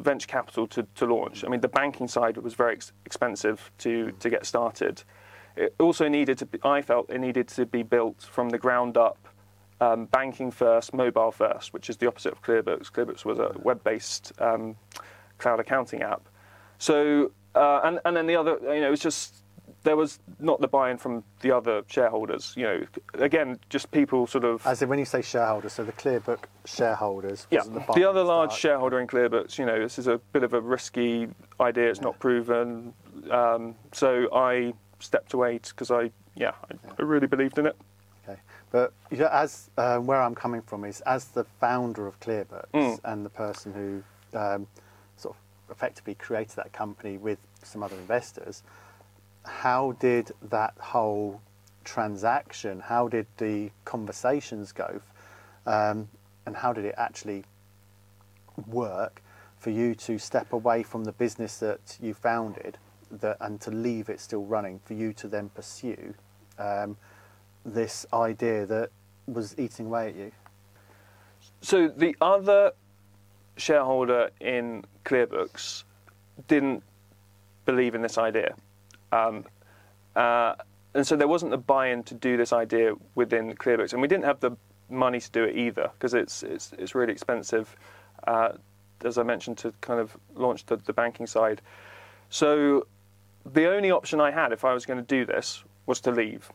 [0.00, 1.44] venture capital to, to launch.
[1.44, 5.02] I mean, the banking side was very ex- expensive to, to get started.
[5.56, 8.96] It also needed to be, I felt it needed to be built from the ground
[8.98, 9.16] up,
[9.80, 12.90] um, banking first, mobile first, which is the opposite of ClearBooks.
[12.90, 14.76] ClearBooks was a web based um,
[15.38, 16.28] cloud accounting app.
[16.78, 19.42] So, uh, and, and then the other, you know, it was just
[19.86, 22.52] there was not the buy-in from the other shareholders.
[22.56, 22.80] You know,
[23.14, 24.66] again, just people sort of.
[24.66, 27.46] As in, when you say shareholders, so the ClearBook shareholders.
[27.50, 28.60] yeah, the, the, other large start.
[28.60, 29.58] shareholder in ClearBooks.
[29.58, 31.28] You know, this is a bit of a risky
[31.60, 31.88] idea.
[31.88, 32.92] It's not proven.
[33.30, 37.76] Um, so I stepped away because I, yeah, I, I really believed in it.
[38.70, 42.66] But you know, as uh, where I'm coming from is as the founder of ClearBooks
[42.74, 43.00] Mm.
[43.04, 44.66] and the person who um,
[45.16, 48.62] sort of effectively created that company with some other investors.
[49.44, 51.40] How did that whole
[51.84, 52.80] transaction?
[52.80, 55.00] How did the conversations go?
[55.64, 56.08] Um,
[56.44, 57.44] and how did it actually
[58.66, 59.22] work
[59.58, 62.78] for you to step away from the business that you founded
[63.10, 66.14] that, and to leave it still running for you to then pursue
[66.58, 66.96] um,
[67.66, 68.90] this idea that
[69.26, 70.32] was eating away at you?
[71.60, 72.72] So the other
[73.56, 75.84] shareholder in ClearBooks
[76.48, 76.82] didn't
[77.64, 78.54] believe in this idea,
[79.12, 79.44] um,
[80.14, 80.54] uh,
[80.94, 84.24] and so there wasn't the buy-in to do this idea within ClearBooks, and we didn't
[84.24, 84.52] have the
[84.88, 87.76] money to do it either because it's it's it's really expensive,
[88.26, 88.50] uh,
[89.04, 91.60] as I mentioned, to kind of launch the, the banking side.
[92.30, 92.86] So
[93.44, 96.50] the only option I had if I was going to do this was to leave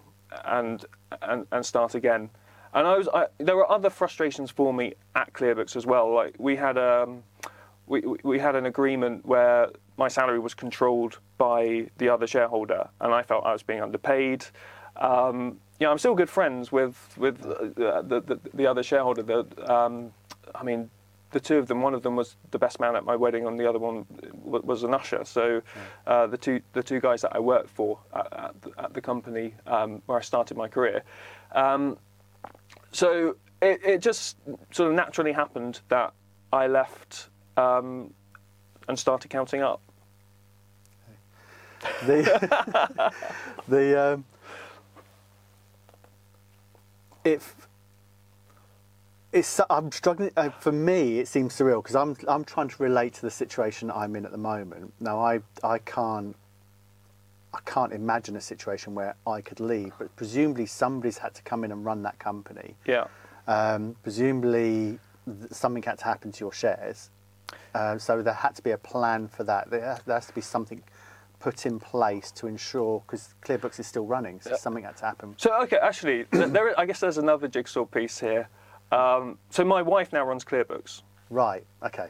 [0.46, 0.86] and
[1.22, 2.30] and, and start again.
[2.74, 6.14] And I was I, there were other frustrations for me at ClearBooks as well.
[6.14, 7.24] Like we had um,
[7.88, 12.88] we, we- we had an agreement where my salary was controlled by the other shareholder,
[13.02, 14.46] and I felt I was being underpaid.
[14.96, 19.24] Um, you know, I'm still good friends with with uh, the, the the other shareholder.
[19.24, 20.12] The, um,
[20.56, 20.90] I mean,
[21.32, 21.82] the two of them.
[21.82, 24.06] One of them was the best man at my wedding, and the other one
[24.46, 25.24] w- was an usher.
[25.26, 25.62] So,
[26.06, 29.02] uh, the two the two guys that I worked for at, at, the, at the
[29.02, 31.04] company um, where I started my career.
[31.54, 31.98] Um,
[32.92, 34.38] so it, it just
[34.72, 36.14] sort of naturally happened that
[36.52, 38.14] I left um,
[38.88, 39.82] and started counting up.
[42.06, 43.14] the
[43.68, 44.26] the um,
[47.24, 47.68] if
[49.34, 53.14] it's I'm struggling uh, for me it seems surreal because I'm I'm trying to relate
[53.16, 56.36] to the situation I'm in at the moment now I I can't
[57.54, 61.64] I can't imagine a situation where I could leave but presumably somebody's had to come
[61.64, 63.06] in and run that company Yeah.
[63.48, 67.10] um, presumably th- something had to happen to your shares.
[67.76, 69.70] Uh, so there had to be a plan for that.
[69.70, 70.82] There, there has to be something
[71.40, 74.56] put in place to ensure, because ClearBooks is still running, so Yeah.
[74.56, 75.34] something had to happen.
[75.38, 78.48] So okay, actually, th- there, I guess there's another jigsaw piece here.
[78.92, 82.08] Um, so my wife now runs ClearBooks, Right, okay.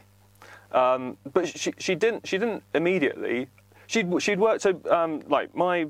[0.72, 3.48] um, but she she didn't she didn't immediately.
[3.88, 5.88] She'd she'd worked so um, like my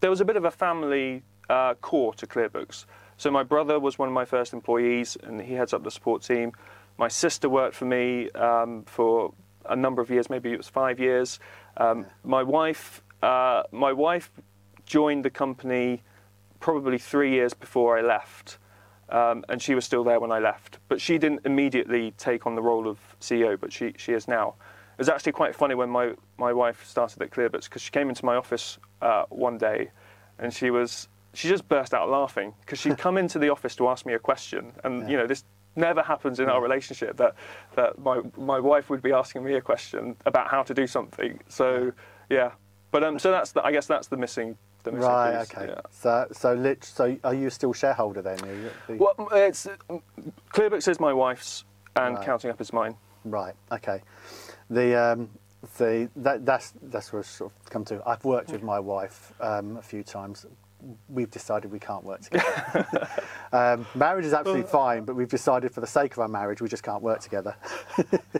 [0.00, 2.86] there was a bit of a family uh, core to ClearBooks.
[3.18, 6.22] So my brother was one of my first employees, and he heads up the support
[6.22, 6.52] team.
[6.96, 9.34] My sister worked for me um, for
[9.66, 11.38] a number of years, maybe it was five years.
[11.76, 14.30] Um, my wife, uh, my wife
[14.86, 16.02] joined the company
[16.60, 18.56] probably three years before I left,
[19.10, 20.78] um, and she was still there when I left.
[20.88, 24.54] But she didn't immediately take on the role of CEO, but she, she is now.
[24.94, 28.08] It was actually quite funny when my, my wife started at ClearBooks because she came
[28.08, 29.90] into my office uh, one day,
[30.38, 33.88] and she was she just burst out laughing because she'd come into the office to
[33.88, 35.44] ask me a question, and you know this
[35.76, 37.34] never happens in our relationship that
[37.76, 41.40] that my my wife would be asking me a question about how to do something.
[41.48, 41.92] So
[42.28, 42.52] yeah,
[42.90, 45.56] but um, so that's the, I guess that's the missing Right, piece.
[45.56, 45.66] okay.
[45.72, 45.80] yeah.
[45.90, 48.38] So, so, lit, so are you still shareholder then?
[48.88, 49.66] You- Well, it's
[50.52, 51.64] Clearbooks is my wife's,
[51.96, 52.24] and Right.
[52.24, 52.96] Counting Up is mine.
[53.24, 53.54] Right.
[53.72, 54.00] Okay.
[54.70, 55.28] The um,
[55.76, 58.00] the that, that's that's where I sort of come to.
[58.06, 60.46] I've worked with my wife um, a few times.
[61.10, 63.06] We've decided we can't work together.
[63.52, 66.68] um, marriage is absolutely fine, but we've decided for the sake of our marriage, we
[66.70, 67.54] just can't work together.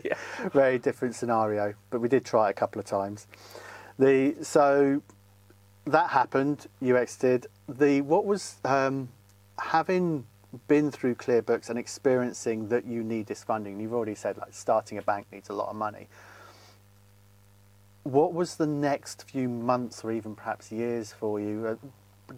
[0.03, 0.15] Yeah.
[0.51, 3.27] Very different scenario, but we did try it a couple of times.
[3.99, 5.03] The so
[5.85, 6.67] that happened.
[6.81, 7.47] You exited.
[7.67, 9.09] The what was um,
[9.59, 10.25] having
[10.67, 13.79] been through ClearBooks and experiencing that you need this funding.
[13.79, 16.07] You've already said like starting a bank needs a lot of money.
[18.03, 21.77] What was the next few months or even perhaps years for you
[22.29, 22.33] uh,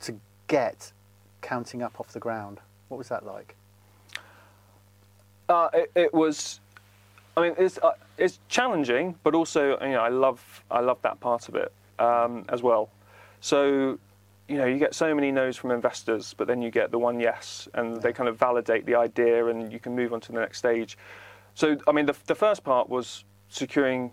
[0.00, 0.92] to get
[1.40, 2.58] counting up off the ground?
[2.88, 3.54] What was that like?
[5.48, 6.60] Uh, it, it was.
[7.36, 11.20] I mean, it's uh, it's challenging, but also you know I love I love that
[11.20, 12.90] part of it um, as well.
[13.40, 13.98] So
[14.48, 17.20] you know you get so many no's from investors, but then you get the one
[17.20, 20.40] yes, and they kind of validate the idea, and you can move on to the
[20.40, 20.96] next stage.
[21.54, 24.12] So I mean, the the first part was securing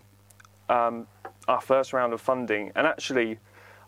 [0.68, 1.06] um,
[1.48, 3.38] our first round of funding, and actually,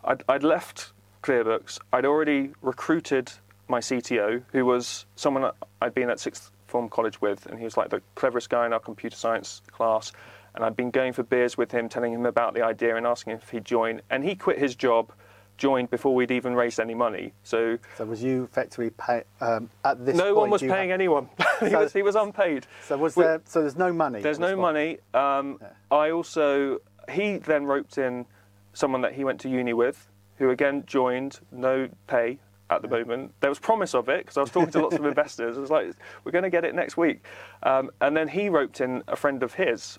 [0.05, 1.79] I'd, I'd left ClearBooks.
[1.93, 3.33] I'd already recruited
[3.69, 5.51] my CTO, who was someone
[5.83, 8.73] I'd been at sixth form college with, and he was like the cleverest guy in
[8.73, 10.13] our computer science class.
[10.55, 13.35] And I'd been going for beers with him, telling him about the idea and asking
[13.35, 14.01] if he'd join.
[14.11, 15.13] And he quit his job,
[15.57, 17.33] joined before we'd even raised any money.
[17.43, 20.15] So, So was you effectively pay um, at this?
[20.15, 20.17] Point?
[20.17, 21.29] No point, one was paying anyone.
[21.61, 22.67] he, So- was, he was unpaid.
[22.87, 23.41] So was We- there?
[23.45, 24.21] So there's no money.
[24.21, 24.99] There's no money.
[25.15, 25.69] Um, Yeah.
[25.91, 26.79] I also
[27.11, 28.27] he then roped in
[28.75, 32.39] someone that he went to uni with, who again joined, no pay
[32.71, 33.33] at the moment.
[33.41, 35.57] There was promise of it because I was talking to lots of investors.
[35.57, 37.25] I was like, we're going to get it next week,
[37.63, 39.99] um, and then he roped in a friend of his,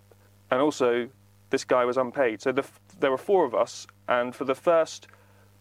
[0.52, 1.10] and also
[1.50, 2.42] this guy was unpaid.
[2.42, 2.66] So the,
[3.00, 5.08] there were four of us, and for the first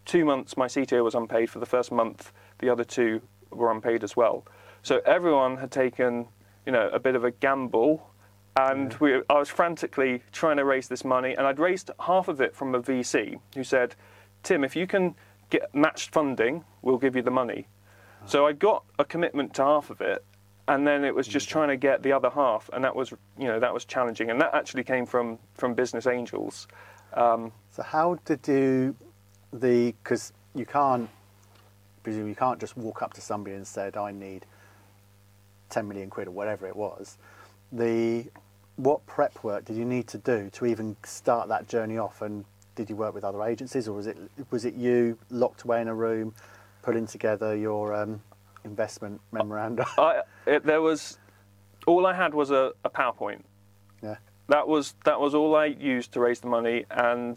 [0.05, 1.51] two months, my CTO was unpaid.
[1.51, 3.21] For the first month, the other two
[3.51, 4.45] were unpaid as well.
[4.83, 6.29] So everyone had taken,
[6.67, 8.11] you know, a bit of a gamble,
[8.57, 12.41] and we, I was frantically trying to raise this money, and I'd raised half of
[12.41, 13.95] it from a VC who said,
[14.43, 15.15] "Tim, if you can
[15.51, 17.69] get matched funding, we'll give you the money."
[18.23, 18.27] Ah.
[18.27, 20.25] So I got a commitment to half of it,
[20.69, 23.49] and then it was just trying to get the other half, and that was, you
[23.49, 26.69] know, that was challenging, and that actually came from from business angels.
[27.15, 28.95] Um, So how did do
[29.53, 31.09] the because you can't
[32.03, 34.47] presume you can't just walk up to somebody and said I need
[35.71, 37.19] ten million quid or whatever it was.
[37.73, 38.27] The
[38.77, 42.23] what prep work did you need to do to even start that journey off?
[42.23, 44.17] And did you work with other agencies, or was it
[44.51, 46.35] was it you locked away in a room,
[46.83, 48.21] putting together your um,
[48.69, 49.87] investment memoranda?
[49.99, 51.19] I, it, there was
[51.87, 53.43] all I had was a, a PowerPoint.
[54.03, 54.17] yeah,
[54.49, 57.37] That was that was all I used to raise the money, and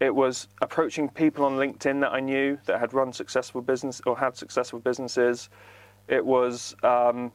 [0.00, 4.16] it was approaching people on LinkedIn that I knew that had run successful business or
[4.16, 5.50] had successful businesses.
[6.08, 7.32] It was, um,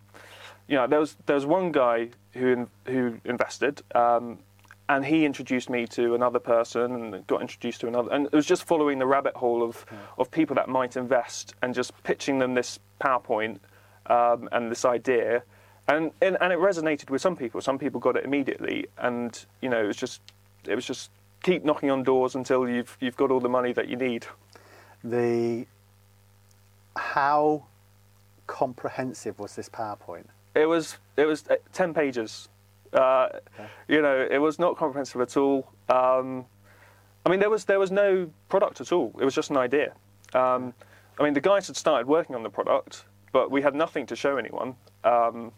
[0.67, 4.39] you know, there was there was one guy who who invested, um,
[4.87, 8.45] and he introduced me to another person, and got introduced to another, and it was
[8.45, 9.85] just following the rabbit hole of
[10.17, 13.59] of people that might invest, and just pitching them this PowerPoint
[14.07, 15.43] um, and this idea.
[15.87, 17.61] And, and and it resonated with some people.
[17.61, 20.21] Some people got it immediately, and you know it was just
[20.67, 21.11] it was just
[21.43, 24.25] keep knocking on doors until you've you've got all the money that you need.
[25.03, 25.67] the
[26.95, 27.65] how
[28.47, 30.25] comprehensive was this PowerPoint?
[30.55, 32.49] It was it was uh, ten pages.
[32.93, 33.27] Uh,
[33.87, 35.71] You know, it was not comprehensive at all.
[35.89, 36.45] Um,
[37.25, 39.13] I mean, there was there was no product at all.
[39.19, 39.93] It was just an idea.
[40.33, 40.73] Um,
[41.19, 44.15] I mean, the guys had started working on the product, but we had nothing to
[44.15, 44.75] show anyone.
[45.03, 45.51] Um,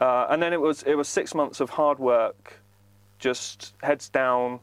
[0.00, 2.60] uh, and then it was it was six months of hard work,
[3.18, 4.60] just heads down,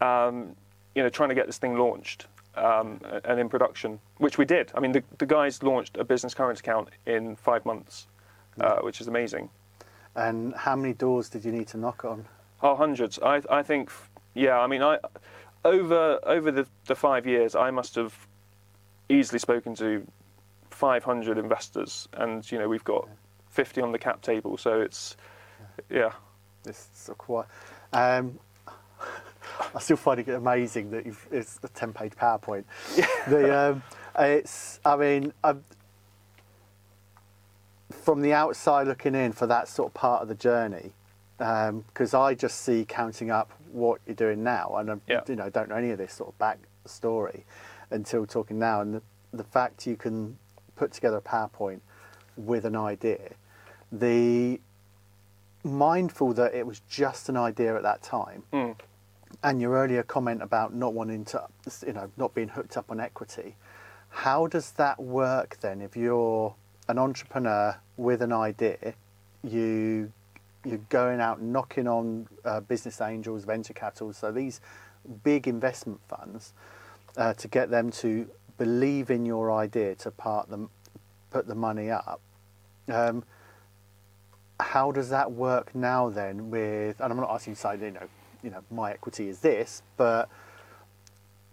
[0.00, 0.56] um,
[0.94, 4.70] you know, trying to get this thing launched um, and in production, which we did.
[4.74, 8.06] I mean, the, the guys launched a business current account in five months,
[8.60, 9.50] uh, which is amazing.
[10.16, 12.26] And how many doors did you need to knock on?
[12.62, 13.18] Oh, hundreds.
[13.20, 13.90] I I think,
[14.34, 14.58] yeah.
[14.58, 14.98] I mean, I
[15.64, 18.14] over over the, the five years, I must have
[19.08, 20.06] easily spoken to
[20.70, 23.08] 500 investors, and you know, we've got
[23.50, 24.56] 50 on the cap table.
[24.56, 25.16] So it's,
[25.88, 26.12] yeah.
[26.62, 27.46] This sort of quite.
[27.92, 28.38] Um,
[29.74, 32.64] I still find it amazing that you've, it's a ten-page PowerPoint.
[33.28, 33.82] The, um,
[34.18, 34.80] it's.
[34.84, 35.54] I mean, i
[38.00, 40.92] from the outside looking in for that sort of part of the journey,
[41.38, 45.20] because I just see counting up what you're doing now, and Yeah.
[45.28, 47.44] you know don't know any of this sort of back story
[47.90, 50.38] until talking now, and the, the fact you can
[50.76, 51.80] put together a PowerPoint
[52.36, 53.30] with an idea,
[53.92, 54.60] the
[55.62, 58.76] mindful that it was just an idea at that time, Mm.
[59.42, 61.46] and your earlier comment about not wanting to,
[61.86, 63.56] you know, not being hooked up on equity,
[64.08, 65.80] how does that work then?
[65.80, 66.54] If you're
[66.88, 68.94] an entrepreneur with an idea,
[69.44, 70.12] you
[70.64, 74.60] you're going out knocking on uh, business angels, venture capital, so these
[75.24, 76.52] big investment funds,
[77.16, 80.68] uh, to get them to believe in your idea to part them,
[81.30, 82.20] put the money up.
[82.88, 83.24] Um,
[84.58, 87.90] how does that work now then with and I'm not asking you to say, you
[87.92, 88.08] know,
[88.42, 90.28] you know, my equity is this, but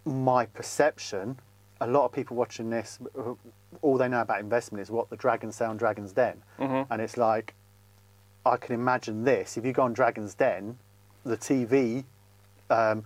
[0.03, 1.39] my perception,
[1.81, 2.99] a lot of people watching this,
[3.81, 6.41] all they know about investment is what the dragons say on Dragon's Den.
[6.59, 6.87] Mhm.
[6.89, 7.53] And it's like,
[8.45, 9.57] I can imagine this.
[9.57, 10.77] If you go on Dragon's Den,
[11.25, 12.03] the TV,
[12.69, 13.05] um,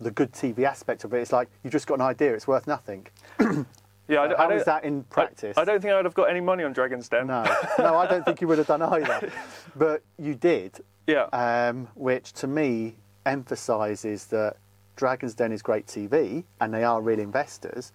[0.00, 2.46] the good TV aspect of it, it is like, you've just got an idea, it's
[2.46, 3.06] worth nothing.
[4.08, 5.58] Yeah, I So don't- I is that in practice?
[5.58, 7.26] I, I don't think I would have got any money on Dragon's Den.
[7.26, 7.42] No,
[7.76, 9.32] no, I don't think you would have done either.
[9.74, 11.24] But you did, Yeah.
[11.32, 12.94] um, which to me
[13.26, 14.58] emphasises that
[14.96, 17.92] Dragon's Den is great TV and they are real investors,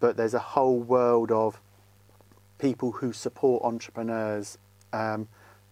[0.00, 1.60] but there's a whole world of
[2.58, 4.58] people who support entrepreneurs
[4.92, 5.28] um,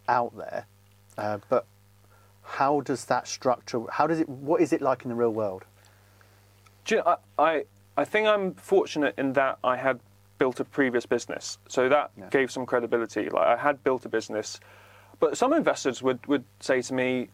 [0.08, 0.66] out there.
[1.18, 1.66] Uh, but
[2.42, 3.82] how does that structure?
[3.90, 4.28] How does it?
[4.28, 5.64] What is it like in the real world?
[6.84, 7.64] Do you know, I, I,
[7.98, 10.00] I think I'm fortunate in that I had
[10.38, 12.28] built a previous business, so that Yeah.
[12.30, 13.28] gave some credibility.
[13.28, 14.60] Like I had built a business,
[15.18, 17.28] but some investors would, would say to me,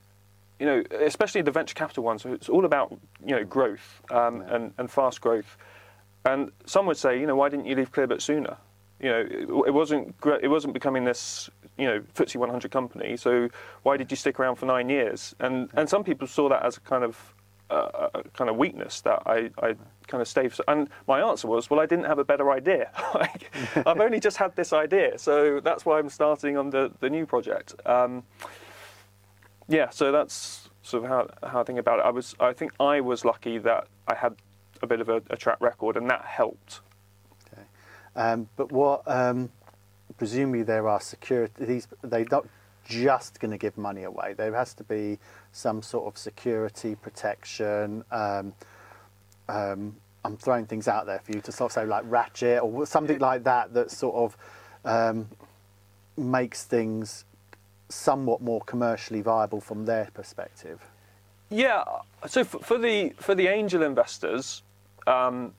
[0.58, 4.54] you know, especially the venture capital ones, it's all about you know growth um, Yeah.
[4.54, 5.56] and, and fast growth,
[6.24, 8.56] and some would say, you know, why didn't you leave ClearBooks sooner?
[9.00, 13.48] You know, it, it wasn't it wasn't becoming this you know FTSE 100 company, so
[13.82, 15.34] why did you stick around for nine years?
[15.40, 17.34] And and some people saw that as a kind of
[17.70, 19.74] uh, a kind of weakness that I, I
[20.06, 20.52] kind of stayed.
[20.52, 22.90] For, and my answer was, well, I didn't have a better idea.
[23.14, 23.50] like,
[23.86, 27.24] I've only just had this idea, so that's why I'm starting on the, the new
[27.26, 27.74] project.
[27.86, 28.22] Um,
[29.68, 32.04] yeah, so that's sort of how, how I think about it.
[32.04, 34.36] I was, I think I was lucky that I had
[34.82, 36.80] a bit of a, a track record, and that helped.
[37.52, 37.62] Okay.
[38.16, 39.02] Um, but what?
[39.06, 39.50] Um,
[40.16, 41.64] presumably there are security.
[41.64, 42.46] These they're not
[42.84, 44.34] just going to give money away.
[44.34, 45.18] There has to be
[45.52, 48.04] some sort of security protection.
[48.10, 48.54] Um,
[49.48, 52.86] um, I'm throwing things out there for you to sort of say like ratchet or
[52.86, 54.36] something like that that sort of
[54.84, 55.28] um,
[56.16, 57.24] makes things
[57.88, 60.80] somewhat more commercially viable from their perspective.
[61.50, 61.84] Yeah.
[62.26, 64.62] So for, for the for the angel investors
[65.06, 65.52] um,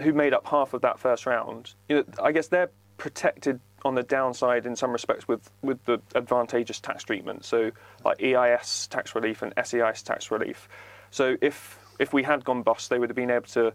[0.00, 3.94] who made up half of that first round, you know, I guess they're protected on
[3.94, 7.44] the downside in some respects with with the advantageous tax treatment.
[7.44, 7.70] So
[8.04, 10.68] like EIS tax relief and SEIS tax relief.
[11.10, 13.72] So if if we had gone bust, they would have been able to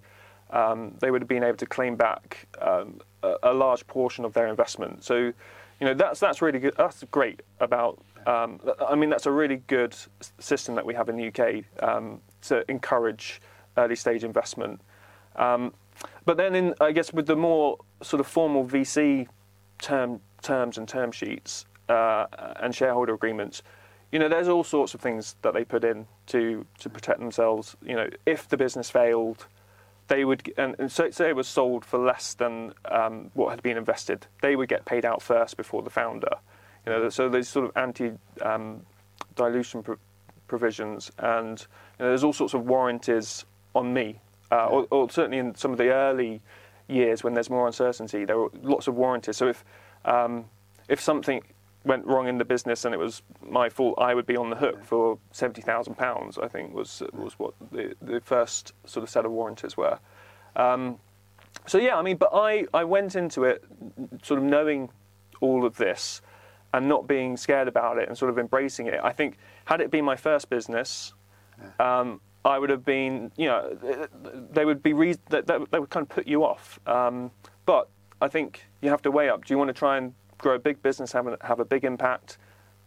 [0.51, 4.33] um, they would have been able to claim back um, a, a large portion of
[4.33, 5.03] their investment.
[5.03, 5.33] So,
[5.81, 6.75] you know, that's that's really good.
[6.77, 7.99] That's great about.
[8.27, 9.95] Um, I mean, that's a really good
[10.37, 13.41] system that we have in the UK um, to encourage
[13.77, 14.79] early stage investment.
[15.35, 15.73] Um,
[16.23, 19.27] but then, in I guess with the more sort of formal VC
[19.81, 22.27] term terms and term sheets uh,
[22.59, 23.63] and shareholder agreements,
[24.11, 27.75] you know, there's all sorts of things that they put in to to protect themselves.
[27.81, 29.47] You know, if the business failed,
[30.11, 33.63] they would, and, and so say it was sold for less than um, what had
[33.63, 36.35] been invested, they would get paid out first before the founder.
[36.85, 38.85] You know, so there's sort of anti um,
[39.35, 39.95] dilution pro-
[40.49, 41.61] provisions, and
[41.97, 44.19] you know, there's all sorts of warranties on me,
[44.51, 46.41] uh, or, or certainly in some of the early
[46.89, 49.37] years when there's more uncertainty, there were lots of warranties.
[49.37, 49.63] So if
[50.03, 50.43] um,
[50.89, 51.41] if something
[51.83, 54.55] went wrong in the business and it was my fault, I would be on the
[54.55, 56.37] hook for seventy thousand pounds.
[56.37, 59.99] I think was was what the, the first sort of set of warranties were.
[60.55, 60.99] Um,
[61.67, 63.63] so yeah, I mean, but I, I went into it
[64.23, 64.89] sort of knowing
[65.41, 66.21] all of this
[66.73, 68.99] and not being scared about it and sort of embracing it.
[69.03, 71.13] I think had it been my first business,
[71.79, 73.77] um, I would have been, you know,
[74.51, 76.79] they would be re- they, they would kind of put you off.
[76.87, 77.31] Um,
[77.65, 77.89] but
[78.21, 79.45] I think you have to weigh up.
[79.45, 81.83] Do you want to try and grow a big business, have a, have a big
[81.83, 82.37] impact?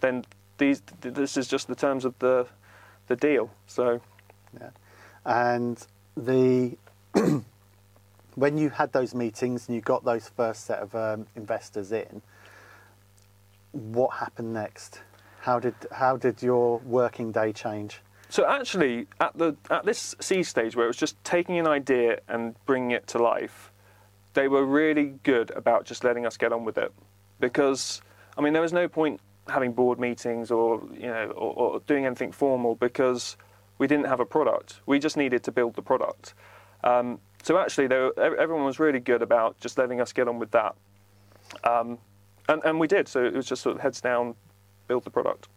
[0.01, 0.25] Then
[0.59, 2.47] these this is just the terms of the
[3.07, 3.51] the deal.
[3.67, 4.01] So
[4.59, 4.71] Yeah.
[5.25, 5.85] And
[6.17, 6.77] the
[8.35, 12.23] when you had those meetings and you got those first set of um, investors in,
[13.73, 15.01] what happened next?
[15.41, 18.01] How did how did your working day change?
[18.29, 22.21] So actually, at the at this C stage where it was just taking an idea
[22.29, 23.71] and bringing it to life,
[24.33, 26.93] they were really good about just letting us get on with it,
[27.41, 28.03] because
[28.37, 32.07] I mean there was no point having board meetings or you know or, or doing
[32.07, 33.37] anything formal because
[33.79, 34.81] we didn't have a product.
[34.87, 36.35] We just needed to build the product.
[36.83, 40.39] Um, so actually, they were, everyone was really good about just letting us get on
[40.39, 40.75] with that,
[41.65, 41.99] um,
[42.49, 43.09] and and we did.
[43.09, 44.35] So it was just sort of heads down,
[44.89, 45.49] build the product.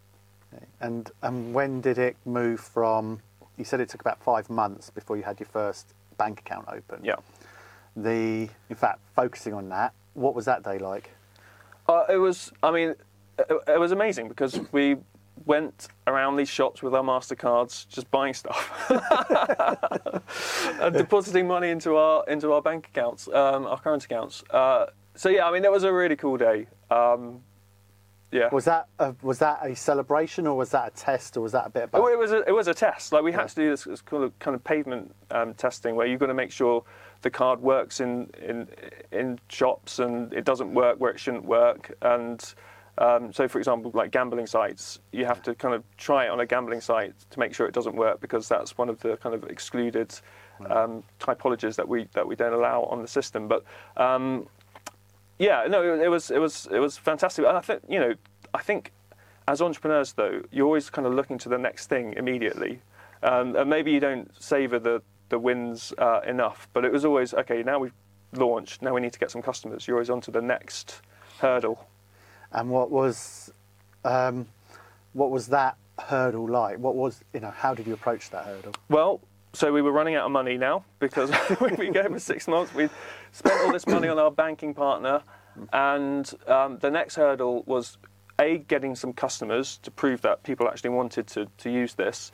[0.80, 3.20] And and when did it move from?
[3.56, 7.04] You said it took about five months before you had your first bank account open.
[7.04, 7.16] Yeah.
[7.96, 11.10] The in fact, focusing on that, what was that day like?
[11.88, 12.90] Uh, it was, I mean,
[13.38, 14.96] it, it was amazing because we
[15.46, 18.90] went around these shops with our Mastercards, just buying stuff
[20.80, 24.44] and depositing money into our into our bank accounts, um, our current accounts.
[24.50, 26.66] Uh, so yeah, I mean, it was a really cool day.
[26.90, 27.40] Um,
[28.30, 28.50] yeah.
[28.52, 31.66] Was that a, was that a celebration or was that a test or was that
[31.66, 33.10] a bit of Oh, it was a, it was a test.
[33.10, 33.46] Like we had Yeah.
[33.46, 36.34] to do this, this kind of kind of pavement um, testing where you've got to
[36.34, 36.84] make sure
[37.22, 38.68] the card works in in
[39.12, 41.92] in shops and it doesn't work where it shouldn't work.
[42.02, 42.54] And
[43.00, 46.40] Um, so, for example, like gambling sites, you have to kind of try it on
[46.40, 49.36] a gambling site to make sure it doesn't work because that's one of the kind
[49.36, 50.12] of excluded
[50.68, 53.46] um, typologies that we that we don't allow on the system.
[53.46, 53.62] But
[53.96, 54.48] um,
[55.38, 57.44] yeah, no, it, it was it was it was fantastic.
[57.46, 58.14] And I think you know,
[58.52, 58.90] I think
[59.46, 62.80] as entrepreneurs though, you're always kind of looking to the next thing immediately,
[63.22, 66.68] um, and maybe you don't savor the the wins uh, enough.
[66.72, 67.62] But it was always okay.
[67.62, 67.94] Now we've
[68.32, 68.82] launched.
[68.82, 69.86] Now we need to get some customers.
[69.86, 71.02] You're always on to the next
[71.40, 71.86] hurdle.
[72.52, 73.52] And what was
[74.04, 74.46] um,
[75.12, 76.78] what was that hurdle like?
[76.78, 77.50] What was you know?
[77.50, 78.72] How did you approach that hurdle?
[78.88, 79.20] Well,
[79.52, 81.30] so we were running out of money now because
[81.78, 82.74] we gave for six months.
[82.74, 82.88] We
[83.32, 85.22] spent all this money on our banking partner,
[85.72, 87.98] and um, the next hurdle was
[88.38, 92.32] a getting some customers to prove that people actually wanted to to use this,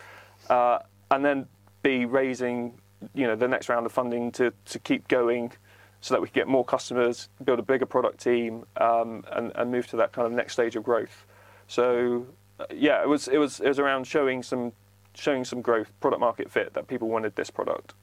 [0.48, 0.78] uh,
[1.10, 1.46] and then
[1.82, 2.78] b raising
[3.14, 5.52] you know the next round of funding to to keep going.
[6.00, 9.70] So that we could get more customers, build a bigger product team, um, and, and
[9.70, 11.24] move to that kind of next stage of growth.
[11.66, 12.26] So,
[12.70, 14.72] yeah, it was it was it was around showing some
[15.14, 17.94] showing some growth, product market fit that people wanted this product.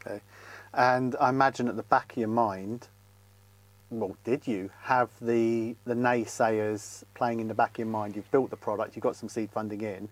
[0.00, 0.22] Okay,
[0.72, 2.88] and I imagine at the back of your mind,
[3.90, 8.16] well, did you have the the naysayers playing in the back of your mind?
[8.16, 10.08] You've built the product, you've got some seed funding in.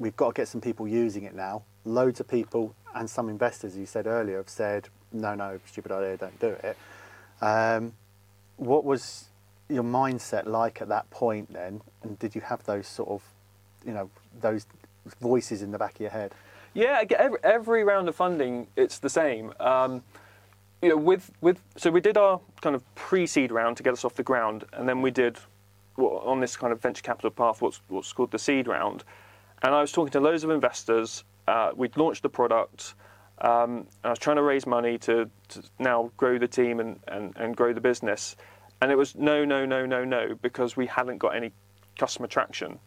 [0.00, 1.62] We've got to get some people using it now.
[1.86, 6.16] Loads of people and some investors, you said earlier, have said, "No, no, stupid idea,
[6.16, 6.76] don't do it."
[7.40, 7.92] Um,
[8.56, 9.26] what was
[9.68, 11.80] your mindset like at that point then?
[12.02, 13.22] And did you have those sort of,
[13.84, 14.10] you know,
[14.40, 14.66] those
[15.20, 16.32] voices in the back of your head?
[16.74, 19.52] Yeah, every, every round of funding, it's the same.
[19.60, 20.02] Um,
[20.82, 24.04] you know, with with so we did our kind of pre-seed round to get us
[24.04, 25.38] off the ground, and then we did
[25.96, 29.04] well, on this kind of venture capital path what's what's called the seed round.
[29.62, 31.24] And I was talking to loads of investors.
[31.48, 32.94] Uh, we'd launched the product.
[33.38, 37.34] Um, I was trying to raise money to, to now grow the team and, and,
[37.36, 38.36] and grow the business.
[38.80, 41.52] And it was no, no, no, no, no, because we hadn't got any
[41.98, 42.78] customer traction.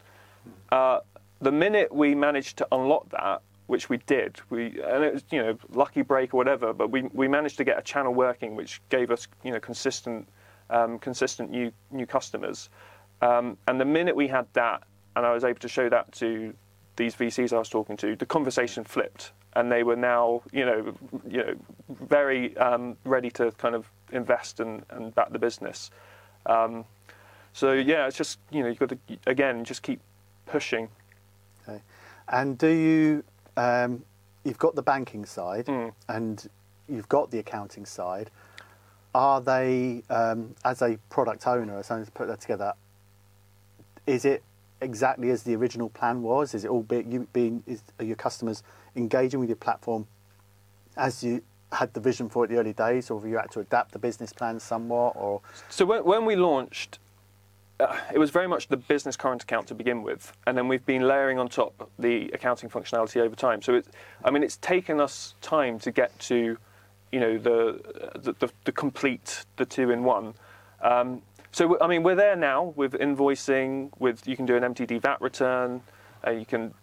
[0.72, 1.00] Uh,
[1.42, 5.42] the minute we managed to unlock that, which we did, we and it was you
[5.42, 8.82] know lucky break or whatever, but we, we managed to get a channel working, which
[8.90, 10.28] gave us you know consistent
[10.70, 12.70] um, consistent new new customers.
[13.22, 14.84] Um, and the minute we had that,
[15.16, 16.54] and I was able to show that to
[17.00, 20.94] these VCs I was talking to, the conversation flipped, and they were now you know
[21.28, 21.56] you know
[21.90, 25.90] very um, ready to kind of invest and, and back the business.
[26.46, 26.86] Um,
[27.54, 30.00] so yeah, it's just you know you've got to again just keep
[30.46, 30.90] pushing
[31.70, 31.82] Okay.
[32.28, 33.24] And do you,
[33.58, 34.04] um,
[34.44, 35.94] you've got the banking side Mm.
[36.08, 36.50] and
[36.88, 38.32] you've got the accounting side.
[39.14, 42.74] Are they, um, as a product owner, as someone to put that together,
[44.06, 44.44] is it
[44.82, 46.54] exactly as the original plan was?
[46.54, 48.64] Is it all be, you being, is, are your customers
[48.96, 50.08] engaging with your platform
[50.98, 53.60] as you had the vision for it the early days, or have you had to
[53.60, 55.14] adapt the business plan somewhat?
[55.16, 57.00] Or So when, when we launched,
[57.80, 60.86] uh, it was very much the business current account to begin with, and then we've
[60.86, 63.62] been layering on top the accounting functionality over time.
[63.62, 63.86] So it,
[64.26, 66.58] I mean, it's taken us time to get to,
[67.12, 67.80] you know, the
[68.16, 70.34] the, the, the complete the two in one.
[70.82, 71.22] Um,
[71.52, 73.92] so I mean, we're there now with invoicing.
[74.00, 75.82] With you can do an MTD VAT return.
[76.26, 76.74] Uh, you can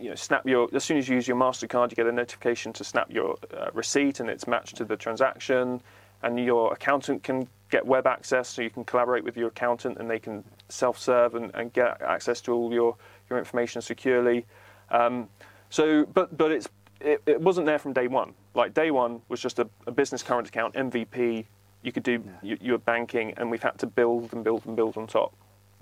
[0.00, 2.72] you know snap your as soon as you use your Mastercard, you get a notification
[2.74, 5.80] to snap your uh, receipt, and it's matched to the transaction.
[6.22, 10.10] And your accountant can get web access, so you can collaborate with your accountant, and
[10.10, 12.96] they can self-serve and, and get access to all your
[13.28, 14.44] your information securely.
[14.90, 15.28] Um,
[15.68, 16.68] so, but but it's
[17.00, 18.34] it, it wasn't there from day one.
[18.54, 21.44] Like day one was just a, a business current account MVP.
[21.86, 24.96] You could do your, your banking, and we've had to build and build and build
[24.96, 25.32] on top.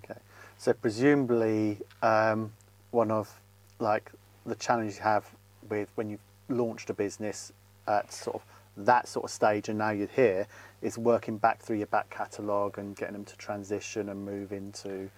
[0.05, 0.21] Okay.
[0.59, 2.53] So presumably, um,
[2.91, 3.41] one of
[3.79, 4.13] like
[4.45, 5.25] the challenges you have
[5.71, 7.55] with when you've launched a business
[7.89, 8.43] at sort of
[8.85, 10.47] that sort of stage, and now you're here,
[10.83, 15.09] is working back through your back catalogue and getting them to transition and move into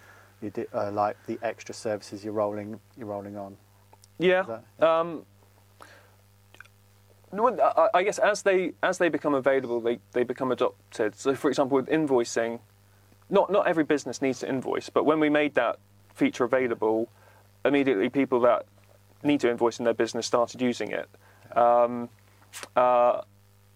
[0.40, 3.56] your di- uh, like the extra services you're rolling you're rolling on.
[4.20, 4.60] Yeah.
[4.78, 5.26] Um,
[7.94, 11.14] I guess as they as they become available, they, they become adopted.
[11.14, 12.60] So, for example, with invoicing,
[13.30, 15.78] not not every business needs to invoice, but when we made that
[16.14, 17.08] feature available,
[17.64, 18.66] immediately people that
[19.22, 21.08] need to invoice in their business started using it.
[21.56, 22.08] Um,
[22.74, 23.22] uh,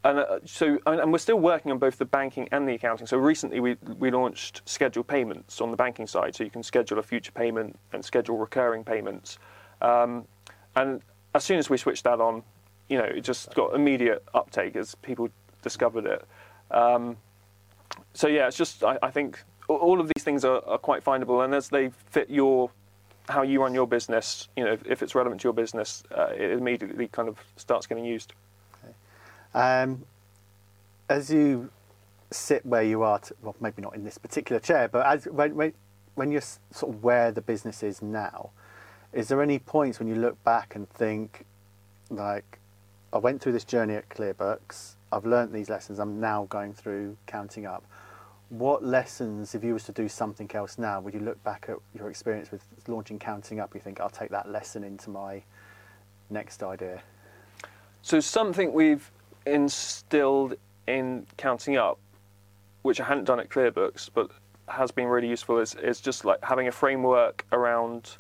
[0.02, 3.06] and uh, so, and, we're still working on both the banking and the accounting.
[3.06, 6.98] So recently, we we launched scheduled payments on the banking side, so you can schedule
[6.98, 9.38] a future payment and schedule recurring payments.
[9.82, 10.26] Um,
[10.74, 11.02] and
[11.34, 12.42] as soon as we switched that on,
[12.90, 15.30] you know, it just got immediate uptake as people
[15.62, 16.24] discovered it.
[16.70, 17.16] Um,
[18.12, 21.44] so yeah, it's just I, I think all of these things are, are quite findable,
[21.44, 22.70] and as they fit your
[23.28, 26.32] how you run your business, you know, if, if it's relevant to your business, uh,
[26.34, 28.32] it immediately kind of starts getting used.
[29.54, 30.04] Um,
[31.08, 31.70] as you
[32.30, 35.54] sit where you are, t well, maybe not in this particular chair, but as when,
[35.54, 35.72] when,
[36.14, 36.40] when you're
[36.72, 38.50] sort of where the business is now,
[39.12, 41.44] is there any points when you look back and think,
[42.10, 42.59] like,
[43.12, 47.16] I went through this journey at ClearBooks, I've learnt these lessons, I'm now going through
[47.26, 47.82] Countingup.
[48.50, 51.76] What lessons, if you was to do something else now, would you look back at
[51.92, 53.74] your experience with launching Countingup?
[53.74, 55.42] You think I'll take that lesson into my
[56.30, 57.02] next idea.
[58.02, 59.10] So something we've
[59.44, 60.54] instilled
[60.86, 61.96] in Countingup,
[62.82, 64.30] which I hadn't done at ClearBooks, but
[64.68, 68.16] has been really useful, is, is just like having a framework around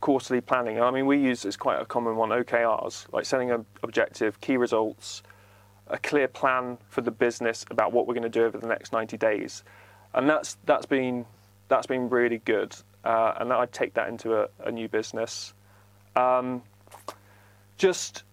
[0.00, 0.80] quarterly planning.
[0.80, 4.56] I mean, we use it's quite a common one, OKRs, like setting an objective, key
[4.56, 5.22] results,
[5.88, 8.92] a clear plan for the business about what we're going to do over the next
[8.92, 9.64] 90 days,
[10.14, 11.26] and that's that's been
[11.68, 12.74] that's been really good.
[13.04, 15.54] Uh, and I'd take that into a, a new business.
[16.16, 16.62] Um,
[17.78, 18.24] just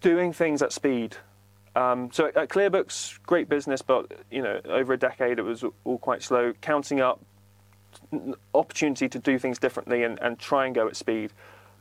[0.00, 1.16] doing things at speed.
[1.76, 5.98] Um, so at ClearBooks, great business, but you know, over a decade it was all
[5.98, 6.52] quite slow.
[6.62, 7.18] Countingup,
[8.54, 11.32] opportunity to do things differently and, and try and go at speed,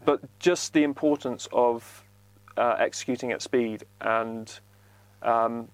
[0.05, 2.03] but just the importance of
[2.57, 4.59] uh, executing at speed, and
[5.21, 5.67] um,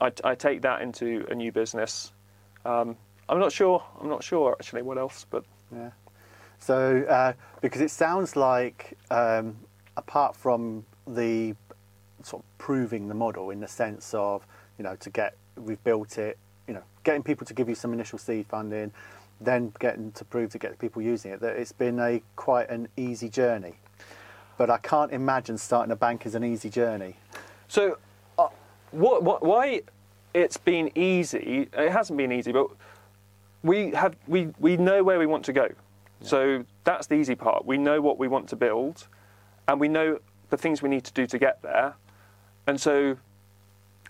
[0.00, 2.12] I, I take that into a new business.
[2.64, 2.96] Um,
[3.28, 3.82] I'm not sure.
[4.00, 5.44] I'm not sure actually what else, but
[5.74, 5.90] Yeah.
[6.58, 9.56] So, uh, because it sounds like, um,
[9.96, 11.54] apart from the
[12.22, 14.46] sort of proving the model in the sense of,
[14.78, 17.92] you know, to get, we've built it, you know, getting people to give you some
[17.92, 18.90] initial seed funding,
[19.40, 22.88] then getting to prove to get people using it, that it's been a quite an
[22.96, 23.74] easy journey.
[24.58, 27.16] But I can't imagine starting a bank is an easy journey.
[27.68, 27.98] So,
[28.38, 28.48] uh,
[28.90, 29.82] what, what, why
[30.32, 31.68] it's been easy?
[31.72, 32.68] It hasn't been easy, but
[33.62, 35.68] we have we, we know where we want to go.
[36.22, 37.66] So that's the easy part.
[37.66, 39.06] We know what we want to build,
[39.68, 40.18] and we know
[40.48, 41.94] the things we need to do to get there.
[42.66, 43.16] And so,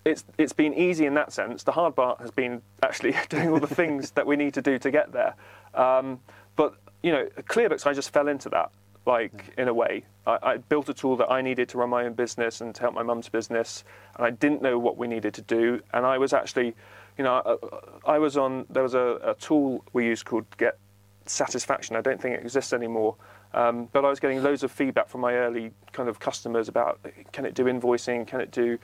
[0.06, 1.64] it's it's been easy in that sense.
[1.64, 4.78] The hard part has been actually doing all the things that we need to do
[4.78, 5.34] to get there.
[5.74, 6.20] Um,
[6.54, 8.70] but you know, ClearBooks, I just fell into that
[9.04, 10.04] like in a way.
[10.26, 12.80] I, I built a tool that I needed to run my own business and to
[12.80, 13.84] help my mum's business,
[14.16, 15.80] and I didn't know what we needed to do.
[15.92, 16.74] And I was actually,
[17.18, 17.60] you know,
[18.06, 18.64] I, I was on.
[18.70, 20.78] There was a, a tool we used called Get
[21.26, 21.96] Satisfaction.
[21.96, 23.16] I don't think it exists anymore.
[23.54, 27.00] Um, but I was getting loads of feedback from my early kind of customers about
[27.32, 28.78] can it do invoicing, can it do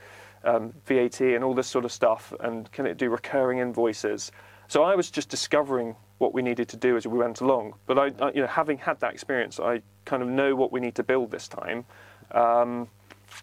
[0.44, 4.32] um, VAT and all this sort of stuff, and can it do recurring invoices.
[4.68, 7.74] So I was just discovering what we needed to do as we went along.
[7.86, 10.80] But I, I you know, having had that experience, I kind of know what we
[10.80, 11.84] need to build this time.
[12.30, 12.88] Um,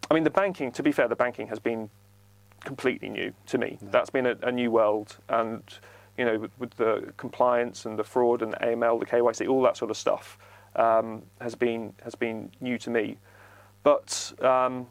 [0.10, 0.72] I mean, the banking.
[0.72, 1.90] To be fair, the banking has been
[2.64, 3.78] completely new to me.
[3.82, 5.64] That's been a, a new world, and
[6.18, 9.62] you know, with, with the compliance and the fraud and the AML, the KYC, all
[9.64, 10.38] that sort of stuff
[10.76, 13.18] um, has been has been new to me.
[13.84, 14.88] But um,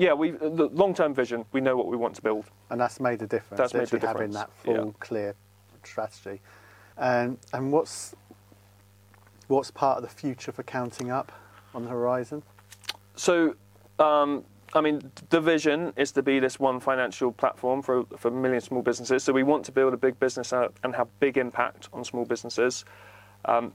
[0.00, 1.44] yeah, we the long-term vision.
[1.52, 2.46] We know what we want to build.
[2.70, 3.58] And that's made a difference.
[3.58, 4.92] That's made the literally having that full, yeah.
[4.98, 5.34] clear
[5.84, 6.40] strategy.
[6.96, 8.14] And and what's
[9.48, 11.28] what's part of the future for Countingup
[11.74, 12.42] on the horizon?
[13.14, 13.56] So,
[13.98, 18.30] um, I mean, the vision is to be this one financial platform for for a
[18.30, 19.22] million small businesses.
[19.22, 22.86] So we want to build a big business and have big impact on small businesses.
[23.44, 23.74] Um,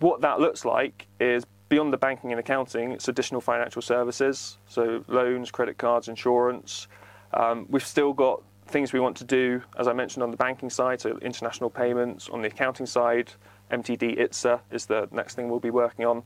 [0.00, 5.02] what that looks like is beyond the banking and accounting, it's additional financial services, so
[5.08, 6.86] loans, credit cards, insurance.
[7.32, 10.68] Um, we've still got things we want to do, as I mentioned, on the banking
[10.68, 12.28] side, so international payments.
[12.28, 13.32] On the accounting side,
[13.70, 16.22] MTD ITSA is the next thing we'll be working on.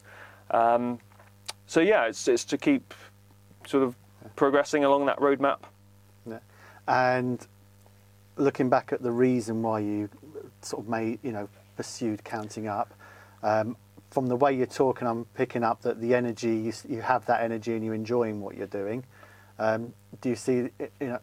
[0.50, 0.98] Um,
[1.68, 2.92] so yeah, it's, it's to keep
[3.68, 3.94] sort of
[4.34, 5.60] progressing along that roadmap.
[6.28, 6.40] Yeah.
[6.88, 7.46] And
[8.36, 10.08] looking back at the reason why you
[10.62, 12.88] sort of made, you know, pursued Countingup,
[13.44, 13.76] um,
[14.10, 17.42] from the way you're talking, I'm picking up that the energy, you, you have that
[17.42, 19.04] energy and you're enjoying what you're doing.
[19.58, 21.18] Um, do you see, you know,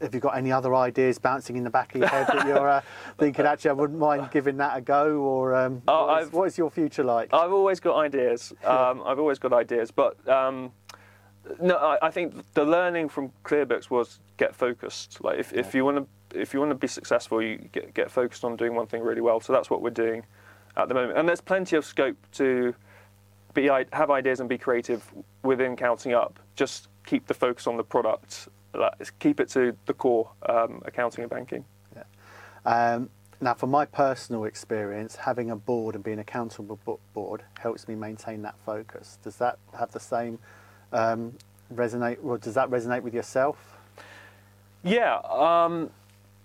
[0.00, 2.68] have you got any other ideas bouncing in the back of your head that you're
[2.68, 2.80] uh,
[3.18, 5.18] thinking, actually, I wouldn't mind giving that a go?
[5.18, 7.32] Or um, Oh, what, is, what, is, your future like?
[7.34, 8.52] I've always got ideas.
[8.64, 10.72] Um, I've always got ideas, but um,
[11.60, 15.22] no, I, I think the learning from ClearBooks was get focused.
[15.22, 18.10] Like if, if you want to if you want to be successful, you get, get
[18.10, 19.40] focused on doing one thing really well.
[19.40, 20.24] So that's what we're doing
[20.76, 22.74] at the moment, and there's plenty of scope to
[23.54, 25.04] be have ideas and be creative
[25.42, 26.32] within Countingup.
[26.54, 28.48] Just keep the focus on the product.
[29.18, 31.64] Keep it to the core um, accounting and banking.
[32.64, 33.10] Um,
[33.40, 36.78] now, from my personal experience, having a board and being accountable
[37.14, 39.18] board helps me maintain that focus.
[39.24, 40.38] Does that have the same
[40.92, 41.32] um,
[41.74, 42.18] resonate?
[42.22, 43.78] Or does that resonate with yourself?
[44.82, 45.16] Yeah.
[45.20, 45.90] Um,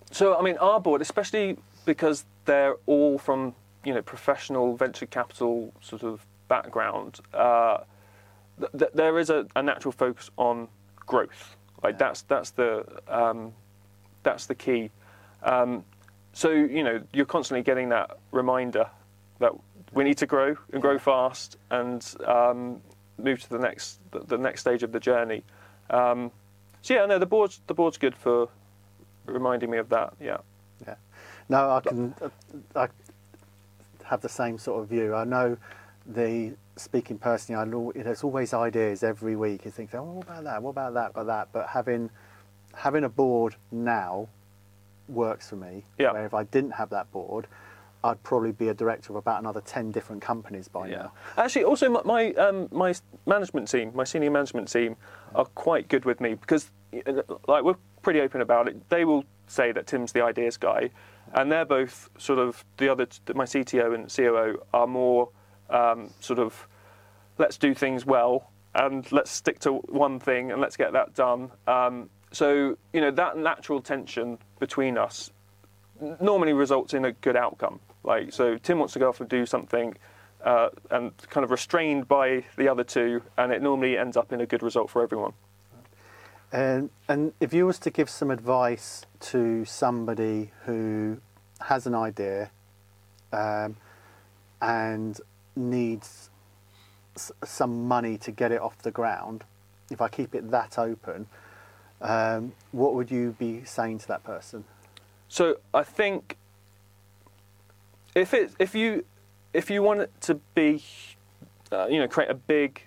[0.09, 3.55] so I mean, our board, especially because they're all from
[3.85, 7.77] you know professional venture capital sort of background, uh,
[8.59, 10.67] th- th- there is a, a natural focus on
[11.05, 11.55] growth.
[11.83, 11.97] Like Yeah.
[11.99, 13.53] that's that's the um,
[14.23, 14.89] that's the key.
[15.43, 15.85] Um,
[16.33, 18.89] so you know you're constantly getting that reminder
[19.39, 19.51] that
[19.93, 22.81] we need to grow and grow fast and um,
[23.17, 25.43] move to the next the, next stage of the journey.
[25.89, 26.31] Um,
[26.81, 28.49] so yeah, no, the board's the board's good for
[29.25, 30.13] reminding me of that.
[30.19, 30.37] Yeah.
[30.87, 30.95] Yeah.
[31.49, 32.15] No, I can.
[32.75, 32.87] I
[34.05, 35.13] have the same sort of view.
[35.15, 35.57] I know
[36.05, 37.61] the speaking personally.
[37.61, 39.65] I know there's always ideas every week.
[39.65, 40.61] You think, oh, what about that?
[40.63, 41.09] What about that?
[41.11, 41.47] About that?
[41.51, 42.09] But having
[42.75, 44.27] having a board now
[45.07, 45.83] works for me.
[45.97, 46.11] Yeah.
[46.11, 47.47] Where if I didn't have that board,
[48.03, 50.97] I'd probably be a director of about another ten different companies by Yeah.
[50.97, 51.11] now.
[51.37, 52.93] Actually, also my my, um, my
[53.25, 54.95] management team, my senior management team,
[55.33, 56.69] are quite good with me because,
[57.47, 58.89] like, we're pretty open about it.
[58.89, 60.89] They will say that Tim's the ideas guy,
[61.35, 63.07] and they're both sort of the other.
[63.35, 65.29] My CTO and COO are more
[65.69, 66.67] um, sort of,
[67.37, 71.51] let's do things well and let's stick to one thing and let's get that done.
[71.67, 75.31] Um, so you know that natural tension between us
[76.19, 77.79] normally results in a good outcome.
[78.03, 79.95] Like, so Tim wants to go off and do something,
[80.43, 84.41] uh, and kind of restrained by the other two, and it normally ends up in
[84.41, 85.33] a good result for everyone.
[86.51, 91.19] And and if you was to give some advice to somebody who
[91.61, 92.51] has an idea
[93.31, 93.75] um,
[94.61, 95.19] and
[95.55, 96.29] needs
[97.15, 99.43] s- some money to get it off the ground,
[99.89, 101.27] if I keep it that open,
[102.01, 104.63] um, what would you be saying to that person?
[105.27, 106.37] So I think
[108.13, 109.05] if it if you
[109.53, 110.83] if you want it to be,
[111.71, 112.81] uh, you know, create a big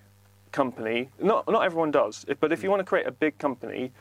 [0.52, 1.08] company.
[1.20, 3.92] Not not everyone does, but if you want to create a big company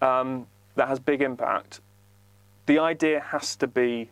[0.00, 1.80] um, that has big impact,
[2.66, 4.10] the idea has to be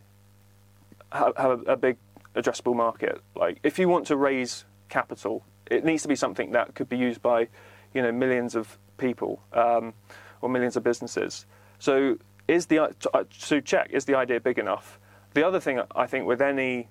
[1.13, 1.97] have, a, big
[2.35, 3.21] addressable market.
[3.35, 6.97] Like if you want to raise capital, it needs to be something that could be
[6.97, 7.49] used by,
[7.95, 9.95] you know, millions of people um,
[10.41, 11.47] or millions of businesses.
[11.79, 14.99] So is the to- uh, check is the idea big enough?
[15.35, 16.89] The other thing I think with any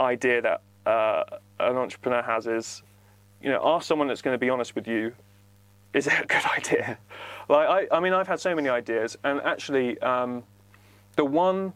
[0.00, 1.24] idea that uh,
[1.58, 2.82] an entrepreneur has is,
[3.42, 5.12] you know, ask someone that's going to be honest with you.
[5.92, 6.98] Is it a good idea?
[7.48, 10.44] Like I, I mean, I've had so many ideas, and actually, um,
[11.18, 11.72] the one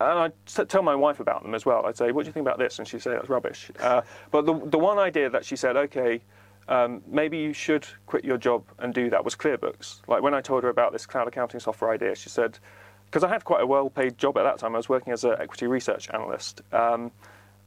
[0.00, 1.84] and I tell my wife about them as well.
[1.86, 4.46] I'd say, "What do you think about this?" And she'd say, "That's rubbish." Uh, but
[4.46, 6.22] the the one idea that she said, "Okay,
[6.68, 10.00] um, maybe you should quit your job and do that," was ClearBooks.
[10.08, 12.58] Like when I told her about this cloud accounting software idea, she said,
[13.06, 14.74] because I had quite a well-paid job at that time.
[14.74, 17.10] I was working as an equity research analyst, um,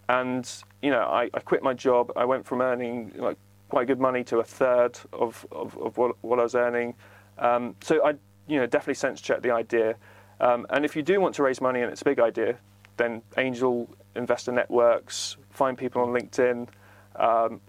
[0.09, 0.49] and
[0.81, 2.11] you know, I, I quit my job.
[2.15, 3.37] I went from earning like
[3.69, 6.95] quite good money to a third of of, of what, what I was earning.
[7.37, 8.15] Um, so I,
[8.47, 9.95] you know, definitely sense check the idea.
[10.39, 12.57] Um, and if you do want to raise money and it's a big idea,
[12.97, 16.67] then angel investor networks, find people on LinkedIn.
[17.15, 17.61] Um,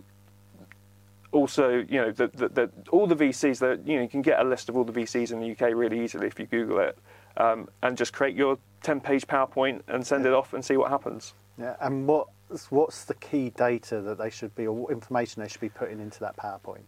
[1.32, 4.40] also, you know, the, the, the, all the VCs that you know you can get
[4.40, 6.98] a list of all the VCs in the UK really easily if you Google it,
[7.36, 11.34] um, and just create your 10-page PowerPoint and send it off and see what happens.
[11.58, 15.48] Yeah, and what's what's the key data that they should be, or what information they
[15.48, 16.82] should be putting into that PowerPoint?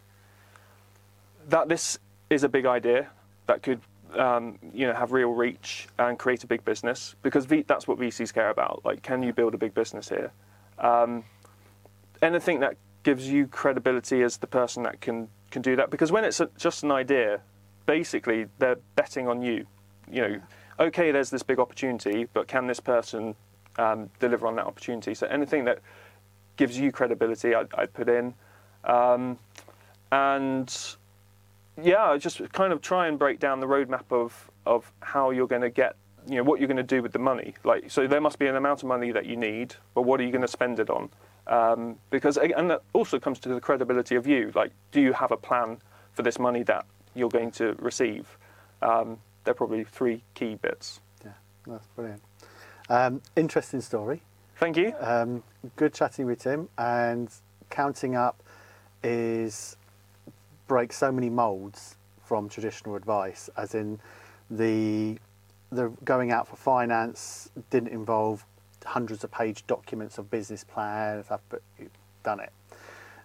[1.49, 1.99] That this
[2.31, 3.09] is a big idea
[3.47, 3.81] that could
[4.15, 7.99] um, you know have real reach and create a big business because v- that's what
[7.99, 8.85] VCs care about.
[8.85, 10.33] Like, can you build a big business here?
[10.79, 11.25] Um,
[12.23, 16.25] anything that gives you credibility as the person that can can do that because when
[16.25, 17.41] it's a, just an idea,
[17.87, 19.67] basically they're betting on you.
[20.11, 20.41] You know,
[20.81, 23.35] okay, there's this big opportunity, but can this person
[23.79, 25.15] um, deliver on that opportunity?
[25.15, 25.81] So anything that
[26.57, 28.35] gives you credibility, I'd, I'd put in,
[28.85, 29.39] um,
[30.13, 30.97] and
[31.83, 35.63] yeah, just kind of try and break down the roadmap of of how you're going
[35.63, 35.97] to get,
[36.29, 37.55] you know, what you're going to do with the money.
[37.65, 40.25] Like, so there must be an amount of money that you need, but what are
[40.25, 41.09] you going to spend it on?
[41.47, 44.51] Um, because and that also comes to the credibility of you.
[44.55, 45.79] Like, do you have a plan
[46.13, 48.37] for this money that you're going to receive?
[48.83, 51.01] Um, they're probably three key bits.
[51.25, 51.33] Yeah,
[51.67, 52.23] that's brilliant.
[52.89, 54.23] Um, interesting story.
[54.57, 54.95] Thank you.
[55.01, 55.43] Um,
[55.77, 57.29] good chatting with Tim, and
[57.71, 58.35] Countingup
[59.03, 59.77] is
[60.67, 64.01] breaks so many molds from traditional advice, as in
[64.51, 65.19] the
[65.73, 68.45] the going out for finance didn't involve
[68.85, 71.91] hundreds of page documents of business plans, but you've
[72.23, 72.53] done it.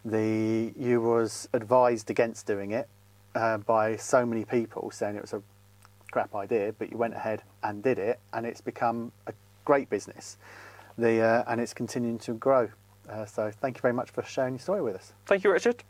[0.03, 2.89] The you was advised against doing it
[3.35, 5.41] uh, by so many people, saying it was a
[6.11, 9.33] crap idea, but you went ahead and did it, and it's become a
[9.65, 10.37] great business.
[10.97, 12.69] The uh, and it's continuing to grow.
[13.09, 15.13] Uh, so thank you very much for sharing your story with us.
[15.25, 15.83] Thank you, Richard.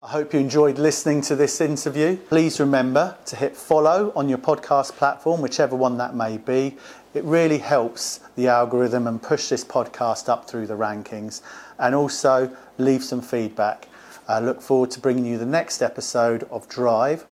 [0.00, 2.18] I hope you enjoyed listening to this interview.
[2.28, 6.76] Please remember to hit follow on your podcast platform, whichever one that may be.
[7.14, 11.42] It really helps the algorithm and push this podcast up through the rankings.
[11.80, 13.88] And also leave some feedback.
[14.28, 17.26] I look forward to bringing you the next episode of Drive